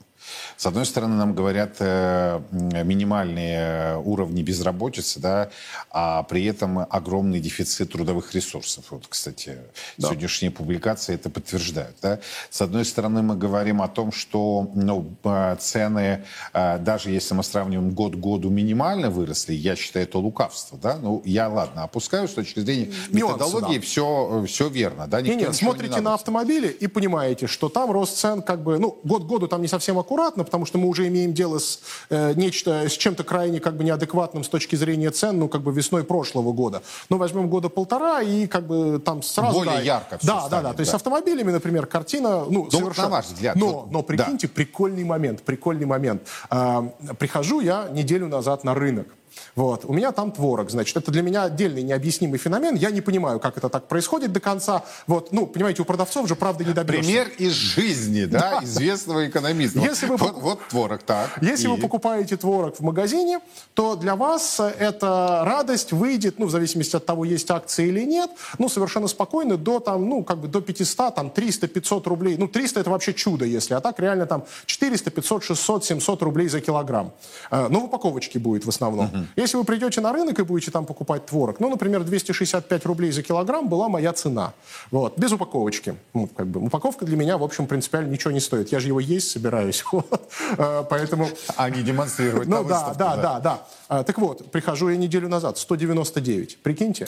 [0.57, 5.51] С одной стороны, нам говорят э, минимальные уровни безработицы, да,
[5.91, 8.87] а при этом огромный дефицит трудовых ресурсов.
[8.91, 9.59] Вот, кстати,
[9.99, 10.09] да.
[10.09, 11.97] сегодняшние публикации это подтверждают.
[12.03, 12.20] Да.
[12.51, 17.43] С одной стороны, мы говорим о том, что ну, э, цены, э, даже если мы
[17.43, 20.79] сравниваем год к году, минимально выросли, я считаю, это лукавство.
[20.79, 20.97] Да?
[20.97, 23.87] Ну, я, ладно, опускаю с точки зрения методологии, Нюансы, да.
[23.87, 25.07] все, все верно.
[25.07, 25.20] Да?
[25.20, 28.99] Никто нет, смотрите не на автомобили и понимаете, что там рост цен как бы, ну,
[29.05, 32.33] год к году там не совсем аккуратно, потому что мы уже имеем дело с э,
[32.35, 36.05] нечто, с чем-то крайне как бы неадекватным с точки зрения цен, ну, как бы весной
[36.05, 36.83] прошлого года.
[37.11, 39.59] Ну, возьмем года полтора и как бы там сразу...
[39.59, 40.73] Более да, ярко Да, станет, да, да.
[40.73, 43.09] То есть с автомобилями, например, картина, ну, ну совершенно...
[43.09, 43.57] на ваш взгляд.
[43.57, 44.53] Но, вот, но прикиньте, да.
[44.55, 46.23] прикольный момент, прикольный момент.
[46.49, 46.83] А,
[47.19, 49.09] прихожу я неделю назад на рынок.
[49.55, 49.84] Вот.
[49.84, 50.97] У меня там творог, значит.
[50.97, 52.74] Это для меня отдельный необъяснимый феномен.
[52.74, 54.84] Я не понимаю, как это так происходит до конца.
[55.07, 55.32] Вот.
[55.32, 57.03] Ну, понимаете, у продавцов же правда не добьешься.
[57.03, 59.80] Пример из жизни, да, известного экономиста.
[59.80, 61.39] Если вы, вот, вот творог, так.
[61.41, 61.68] Если и...
[61.68, 63.41] вы покупаете творог в магазине,
[63.74, 68.30] то для вас эта радость выйдет, ну, в зависимости от того, есть акции или нет,
[68.59, 72.37] ну, совершенно спокойно до там, ну, как бы до 500, там, 300, 500 рублей.
[72.37, 76.49] Ну, 300 это вообще чудо, если, а так реально там 400, 500, 600, 700 рублей
[76.49, 77.12] за килограмм.
[77.51, 79.07] Э, ну, в упаковочке будет в основном.
[79.07, 79.26] Угу.
[79.37, 83.22] Если вы придете на рынок и будете там покупать творог, ну, например, 265 рублей за
[83.22, 84.53] килограмм была моя цена.
[84.91, 85.97] Вот, без упаковочки.
[86.14, 88.72] Ну, как бы, упаковка для меня, в общем, принципиально ничего не стоит.
[88.72, 89.85] Я же его есть собираюсь.
[89.97, 90.31] Вот.
[90.59, 91.29] Э, поэтому...
[91.57, 94.05] А не демонстрировать ну, да, да, да, да, да.
[94.05, 96.59] Так вот, прихожу я неделю назад, 199.
[96.62, 97.07] Прикиньте.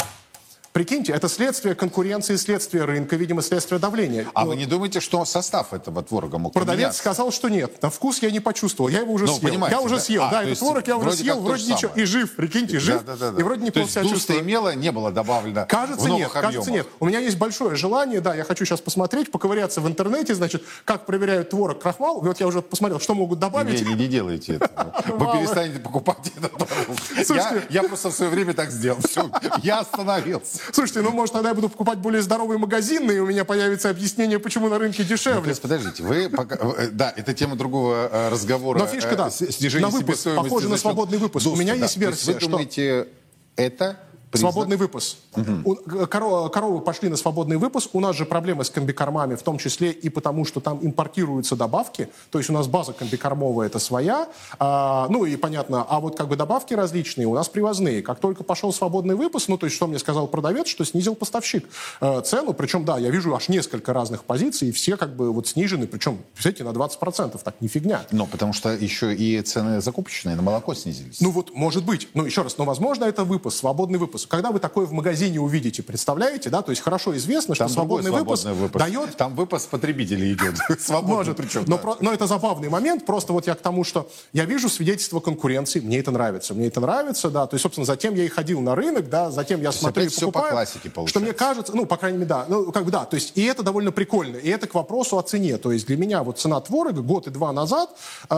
[0.79, 4.29] Прикиньте, это следствие конкуренции, следствие рынка, видимо, следствие давления.
[4.33, 4.51] А Но...
[4.51, 7.01] вы не думаете, что состав этого творога мог Продавец поменяться?
[7.01, 7.83] сказал, что нет.
[7.83, 8.89] На вкус я не почувствовал.
[8.89, 9.67] Я его уже ну, съел.
[9.67, 10.01] Я уже да?
[10.01, 10.23] съел.
[10.23, 11.41] А, да, этот творог я уже съел.
[11.41, 11.91] Вроде ничего.
[11.97, 13.03] И жив, прикиньте, жив.
[13.05, 14.41] Да, да, да, И вроде не себя чувствую.
[14.43, 16.29] имело, не было добавлено Кажется, в нет.
[16.29, 16.33] Объемах.
[16.33, 16.87] Кажется, нет.
[17.01, 21.07] У меня есть большое желание, да, я хочу сейчас посмотреть, поковыряться в интернете, значит, как
[21.07, 22.21] проверяют творог, крахмал.
[22.21, 23.83] Вот я уже посмотрел, что могут добавить.
[23.83, 25.03] Не, не, не делайте это.
[25.09, 27.67] Вы перестанете покупать этот продукт.
[27.69, 29.01] Я просто в свое время так сделал.
[29.65, 30.68] Я остановился.
[30.73, 34.39] Слушайте, ну, может, тогда я буду покупать более здоровые магазины, и у меня появится объяснение,
[34.39, 35.53] почему на рынке дешевле.
[35.53, 36.57] Ну, подождите, вы пока...
[36.57, 38.79] Э, да, это тема другого э, разговора.
[38.79, 41.47] Но фишка, да, снижение на выпуск, похоже на свободный выпуск.
[41.47, 43.09] У меня есть версия, Вы думаете,
[43.57, 43.99] это
[44.31, 44.53] Признак?
[44.53, 45.17] Свободный выпуск.
[45.37, 46.07] Угу.
[46.07, 47.91] Коровы, коровы пошли на свободный выпуск.
[47.95, 52.09] У нас же проблемы с комбикормами, в том числе и потому, что там импортируются добавки.
[52.31, 54.29] То есть у нас база комбикормовая это своя.
[54.59, 58.03] А, ну и понятно, а вот как бы добавки различные у нас привозные.
[58.03, 61.67] Как только пошел свободный выпуск, ну то есть что мне сказал продавец, что снизил поставщик
[62.01, 62.53] э, цену.
[62.53, 65.87] Причем, да, я вижу аж несколько разных позиций, и все как бы вот снижены.
[65.87, 67.41] Причем, представляете, на 20%.
[67.43, 68.03] Так, не фигня.
[68.11, 71.21] Но потому что еще и цены закупочные на молоко снизились.
[71.21, 72.09] Ну вот, может быть.
[72.13, 74.31] Ну еще раз, но возможно это выпуск, свободный выпуск выпуск.
[74.31, 78.11] Когда вы такое в магазине увидите, представляете, да, то есть хорошо известно, что там свободный,
[78.11, 79.17] выпуск, выпуск дает...
[79.17, 80.57] Там выпуск потребителей идет.
[80.81, 81.65] Свободный причем.
[81.67, 81.97] Но, про...
[82.01, 85.99] но это забавный момент, просто вот я к тому, что я вижу свидетельство конкуренции, мне
[85.99, 89.09] это нравится, мне это нравится, да, то есть, собственно, затем я и ходил на рынок,
[89.09, 90.47] да, затем я смотрю и покупаю.
[90.47, 91.11] по классике получается.
[91.11, 93.45] Что мне кажется, ну, по крайней мере, да, ну, как бы да, то есть, и
[93.45, 96.61] это довольно прикольно, и это к вопросу о цене, то есть для меня вот цена
[96.61, 97.91] творога год и два назад
[98.29, 98.35] э,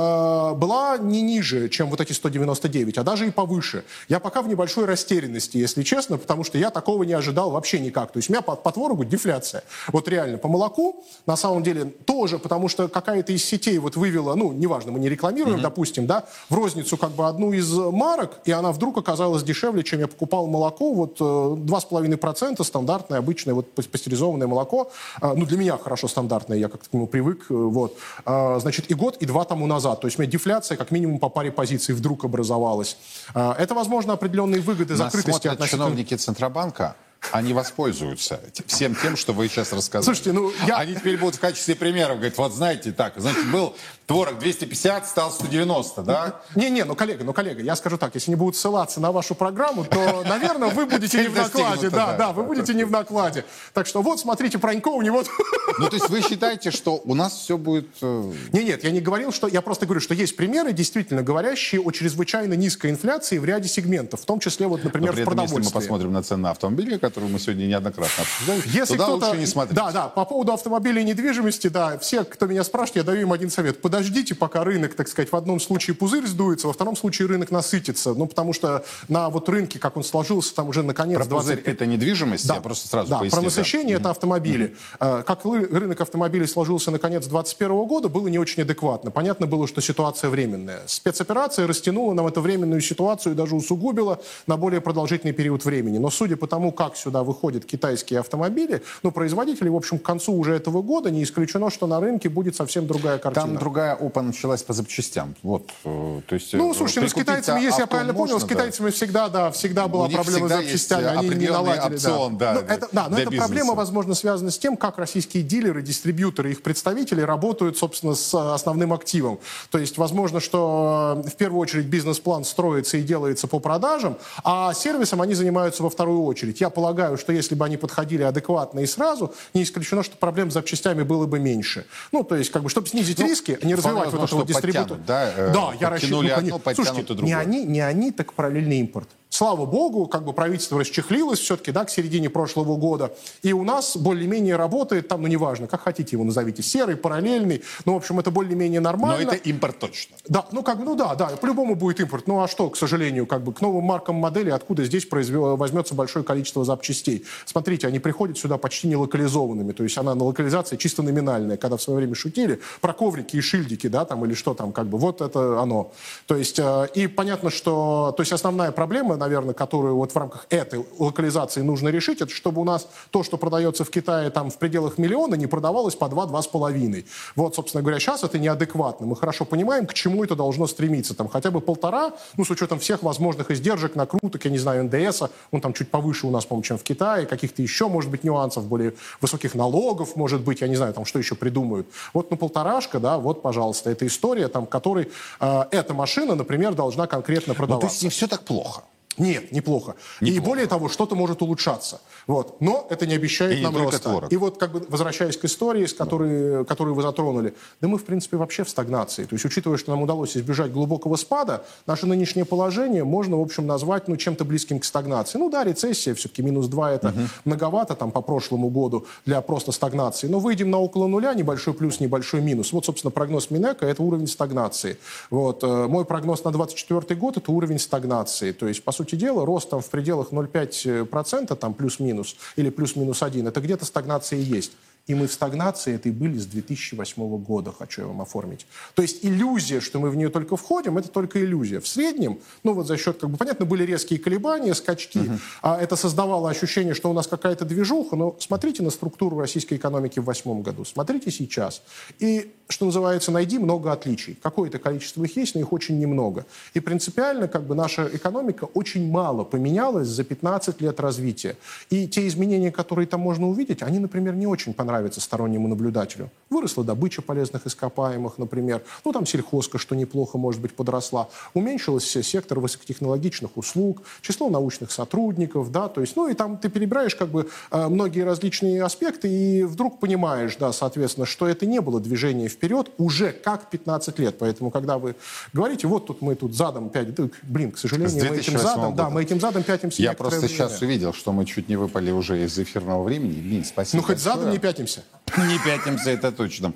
[0.54, 3.84] была не ниже, чем вот эти 199, а даже и повыше.
[4.08, 8.12] Я пока в небольшой растерянности, если честно, потому что я такого не ожидал вообще никак.
[8.12, 9.62] То есть у меня по, по творогу дефляция.
[9.88, 10.38] Вот реально.
[10.38, 14.92] По молоку, на самом деле, тоже, потому что какая-то из сетей вот вывела, ну, неважно,
[14.92, 15.62] мы не рекламируем, mm-hmm.
[15.62, 20.00] допустим, да, в розницу как бы одну из марок, и она вдруг оказалась дешевле, чем
[20.00, 20.92] я покупал молоко.
[20.92, 24.90] Вот э, 2,5% стандартное, обычное, вот пастеризованное молоко.
[25.22, 27.46] Э, ну, для меня хорошо стандартное, я как-то к нему привык.
[27.50, 27.96] Э, вот.
[28.26, 30.00] Э, значит, и год, и два тому назад.
[30.00, 32.96] То есть у меня дефляция как минимум по паре позиций вдруг образовалась.
[33.34, 35.86] Э, это, возможно, определенные выгоды Нас закрытости смотрят относительно...
[35.86, 36.96] чиновники Центробанка,
[37.32, 40.04] они воспользуются всем тем, что вы сейчас рассказали.
[40.04, 43.76] Слушайте, ну, я- Они теперь будут в качестве примеров говорить, вот знаете, так, значит, был
[44.06, 46.40] творог 250, стал 190, да?
[46.56, 49.84] Не-не, ну, коллега, ну, коллега, я скажу так, если не будут ссылаться на вашу программу,
[49.84, 51.90] то, наверное, вы будете не в накладе.
[51.90, 52.32] Да, да.
[52.32, 53.44] вы будете не в накладе.
[53.74, 55.22] Так что вот, смотрите, Пронько, у него...
[55.78, 57.86] Ну, то есть вы считаете, что у нас все будет...
[58.02, 59.46] э, Не, нет, я не говорил, что...
[59.46, 64.20] Я просто говорю, что есть примеры, действительно говорящие о чрезвычайно низкой инфляции в ряде сегментов,
[64.20, 65.72] в том числе, вот, например, при в этом, если мы продовольствии.
[65.80, 69.26] посмотрим на цены на автомобили, которые мы сегодня неоднократно обсуждали, Если туда кто-то...
[69.26, 69.76] лучше не смотреть.
[69.76, 73.32] Да, да, по поводу автомобилей и недвижимости, да, все, кто меня спрашивает, я даю им
[73.32, 73.82] один совет.
[73.82, 78.14] Подождите, пока рынок, так сказать, в одном случае пузырь сдуется, во втором случае рынок насытится.
[78.14, 81.16] Ну, потому что на вот рынке, как он сложился, там уже наконец...
[81.18, 83.36] Про пузырь 25 это недвижимость, Да, я просто сразу да, поясню.
[83.36, 83.44] про да.
[83.46, 84.76] насыщение это автомобили.
[85.00, 89.10] Э, Как ры- рынок автомобилей сложился на конец 2021 года, было не очень адекватно.
[89.10, 90.82] Понятно было, что ситуация временная.
[90.86, 95.98] Спецоперация растянула нам эту временную ситуацию и даже усугубила на более продолжительный период времени.
[95.98, 100.32] Но судя по тому, как сюда выходят китайские автомобили, ну, производители, в общем, к концу
[100.34, 103.46] уже этого года не исключено, что на рынке будет совсем другая картина.
[103.46, 105.34] Там другая опа началась по запчастям.
[105.42, 108.46] Вот, э, то есть, Ну, э, слушайте, ну, с китайцами, если я правильно понял, можно,
[108.46, 108.54] с да.
[108.54, 111.94] китайцами всегда, да, всегда была проблема с запчастями, они не наладили.
[111.94, 113.46] опцион, да, Ну, для- это, да, но эта бизнеса.
[113.46, 118.54] проблема, возможно, связана с тем, как российские дилеры, дистрибьюторы, их представители работают, собственно, с э,
[118.54, 119.38] основным активом.
[119.70, 125.22] То есть, возможно, что в первую очередь бизнес-план строится и делается по продажам, а сервисом
[125.22, 126.60] они занимаются во вторую очередь.
[126.60, 130.54] Я полагаю, что если бы они подходили адекватно и сразу, не исключено, что проблем с
[130.54, 131.86] запчастями было бы меньше.
[132.12, 135.32] Ну, то есть, как бы, чтобы снизить Ну, риски, не развивать вот этого подтянут, да,
[135.36, 136.36] э, да, я рассчитываю.
[136.36, 136.58] одно, конечно.
[136.58, 139.08] подтянут Слушайте, не они, не они, так параллельный импорт.
[139.30, 143.14] Слава богу, как бы правительство расчехлилось все-таки, да, к середине прошлого года.
[143.42, 147.62] И у нас более-менее работает, там, ну, неважно, как хотите его назовите, серый, параллельный.
[147.84, 149.30] Ну, в общем, это более-менее Но нормально.
[149.30, 150.16] это импорт точно.
[150.28, 152.26] Да, ну как бы, ну да, да, по-любому будет импорт.
[152.26, 155.94] Ну а что, к сожалению, как бы к новым маркам модели, откуда здесь произве- возьмется
[155.94, 157.24] большое количество запчастей?
[157.46, 161.76] Смотрите, они приходят сюда почти не локализованными, то есть она на локализации чисто номинальная, когда
[161.76, 164.98] в свое время шутили про коврики и шильдики, да, там или что там, как бы,
[164.98, 165.92] вот это оно.
[166.26, 170.46] То есть, э, и понятно, что, то есть основная проблема, наверное, которую вот в рамках
[170.50, 174.58] этой локализации нужно решить, это чтобы у нас то, что продается в Китае там в
[174.58, 177.04] пределах миллиона, не продавалось по 2-2,5.
[177.36, 179.06] Вот, собственно говоря, сейчас это неадекватно.
[179.06, 181.14] Мы хорошо понимаем, к чему это должно стремиться.
[181.14, 185.22] Там хотя бы полтора, ну, с учетом всех возможных издержек, накруток, я не знаю, НДС,
[185.52, 188.66] он там чуть повыше у нас, по-моему, чем в Китае, каких-то еще, может быть, нюансов,
[188.66, 191.86] более высоких налогов, может быть, я не знаю, там, что еще придумают.
[192.14, 195.10] Вот, ну, полторашка, да, вот, пожалуйста, эта история, там, которой
[195.40, 197.86] э, эта машина, например, должна конкретно Ну, то продаваться.
[197.88, 198.82] есть не все так плохо.
[199.18, 199.96] Нет, неплохо.
[200.20, 202.00] И более того, что-то может улучшаться.
[202.26, 202.60] Вот.
[202.60, 204.08] Но это не обещает И не нам только роста.
[204.08, 204.32] творог.
[204.32, 208.04] И вот как бы возвращаясь к истории, с которой, которую вы затронули, да мы, в
[208.04, 209.24] принципе, вообще в стагнации.
[209.24, 213.66] То есть, учитывая, что нам удалось избежать глубокого спада, наше нынешнее положение можно, в общем,
[213.66, 215.38] назвать ну, чем-то близким к стагнации.
[215.38, 220.28] Ну да, рецессия, все-таки минус 2 это многовато там по прошлому году для просто стагнации.
[220.28, 222.72] Но выйдем на около нуля, небольшой плюс, небольшой минус.
[222.72, 224.98] Вот, собственно, прогноз Минэка– это уровень стагнации.
[225.30, 225.64] Вот.
[225.64, 228.52] э, Мой прогноз на 2024 год– это уровень стагнации.
[228.52, 233.46] То есть, по сути дела, рост там в пределах 0,5%, там плюс-минус, или плюс-минус 1,
[233.46, 234.72] это где-то стагнация и есть.
[235.10, 238.64] И мы в стагнации этой были с 2008 года, хочу я вам оформить.
[238.94, 241.80] То есть иллюзия, что мы в нее только входим, это только иллюзия.
[241.80, 245.32] В среднем, ну вот за счет, как бы, понятно, были резкие колебания, скачки,
[245.62, 250.20] а это создавало ощущение, что у нас какая-то движуха, но смотрите на структуру российской экономики
[250.20, 251.82] в восьмом году, смотрите сейчас.
[252.20, 254.38] И, что называется, найди много отличий.
[254.40, 256.46] Какое-то количество их есть, но их очень немного.
[256.72, 261.56] И принципиально, как бы, наша экономика очень мало поменялась за 15 лет развития.
[261.90, 266.30] И те изменения, которые там можно увидеть, они, например, не очень понравятся стороннему наблюдателю.
[266.50, 268.82] Выросла добыча полезных ископаемых, например.
[269.04, 271.28] Ну, там сельхозка, что неплохо, может быть, подросла.
[271.54, 277.14] Уменьшился сектор высокотехнологичных услуг, число научных сотрудников, да, то есть, ну, и там ты перебираешь,
[277.14, 281.98] как бы, э, многие различные аспекты, и вдруг понимаешь, да, соответственно, что это не было
[282.00, 284.36] движение вперед уже как 15 лет.
[284.38, 285.14] Поэтому, когда вы
[285.54, 287.06] говорите, вот тут мы тут задом 5,
[287.44, 289.14] блин, к сожалению, мы этим 2008 задом, да, года.
[289.14, 290.52] мы этим задом пятимся Я просто время.
[290.54, 293.40] сейчас увидел, что мы чуть не выпали уже из эфирного времени.
[293.40, 294.52] Блин, спасибо Ну, хоть задом большое.
[294.52, 294.89] не пятимся.
[295.36, 296.72] Не пятимся, это точно.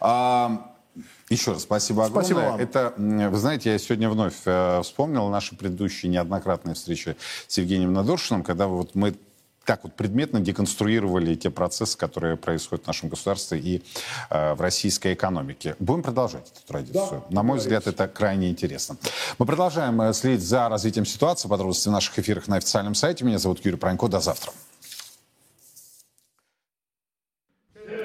[0.00, 0.72] А,
[1.30, 2.24] Еще раз спасибо огромное.
[2.24, 2.60] Спасибо вам.
[2.60, 7.16] Это, вы знаете, я сегодня вновь э, вспомнил наши предыдущие неоднократные встречи
[7.48, 9.14] с Евгением Надоршиным, когда вот мы
[9.64, 13.82] так вот предметно деконструировали те процессы, которые происходят в нашем государстве и
[14.30, 15.74] э, в российской экономике.
[15.78, 17.24] Будем продолжать эту традицию.
[17.28, 18.96] Да, На мой взгляд, это крайне интересно.
[19.38, 21.48] Мы продолжаем э, следить за развитием ситуации.
[21.48, 23.24] Подробности в наших эфирах на официальном сайте.
[23.24, 24.08] Меня зовут Юрий Пронько.
[24.08, 24.52] До завтра.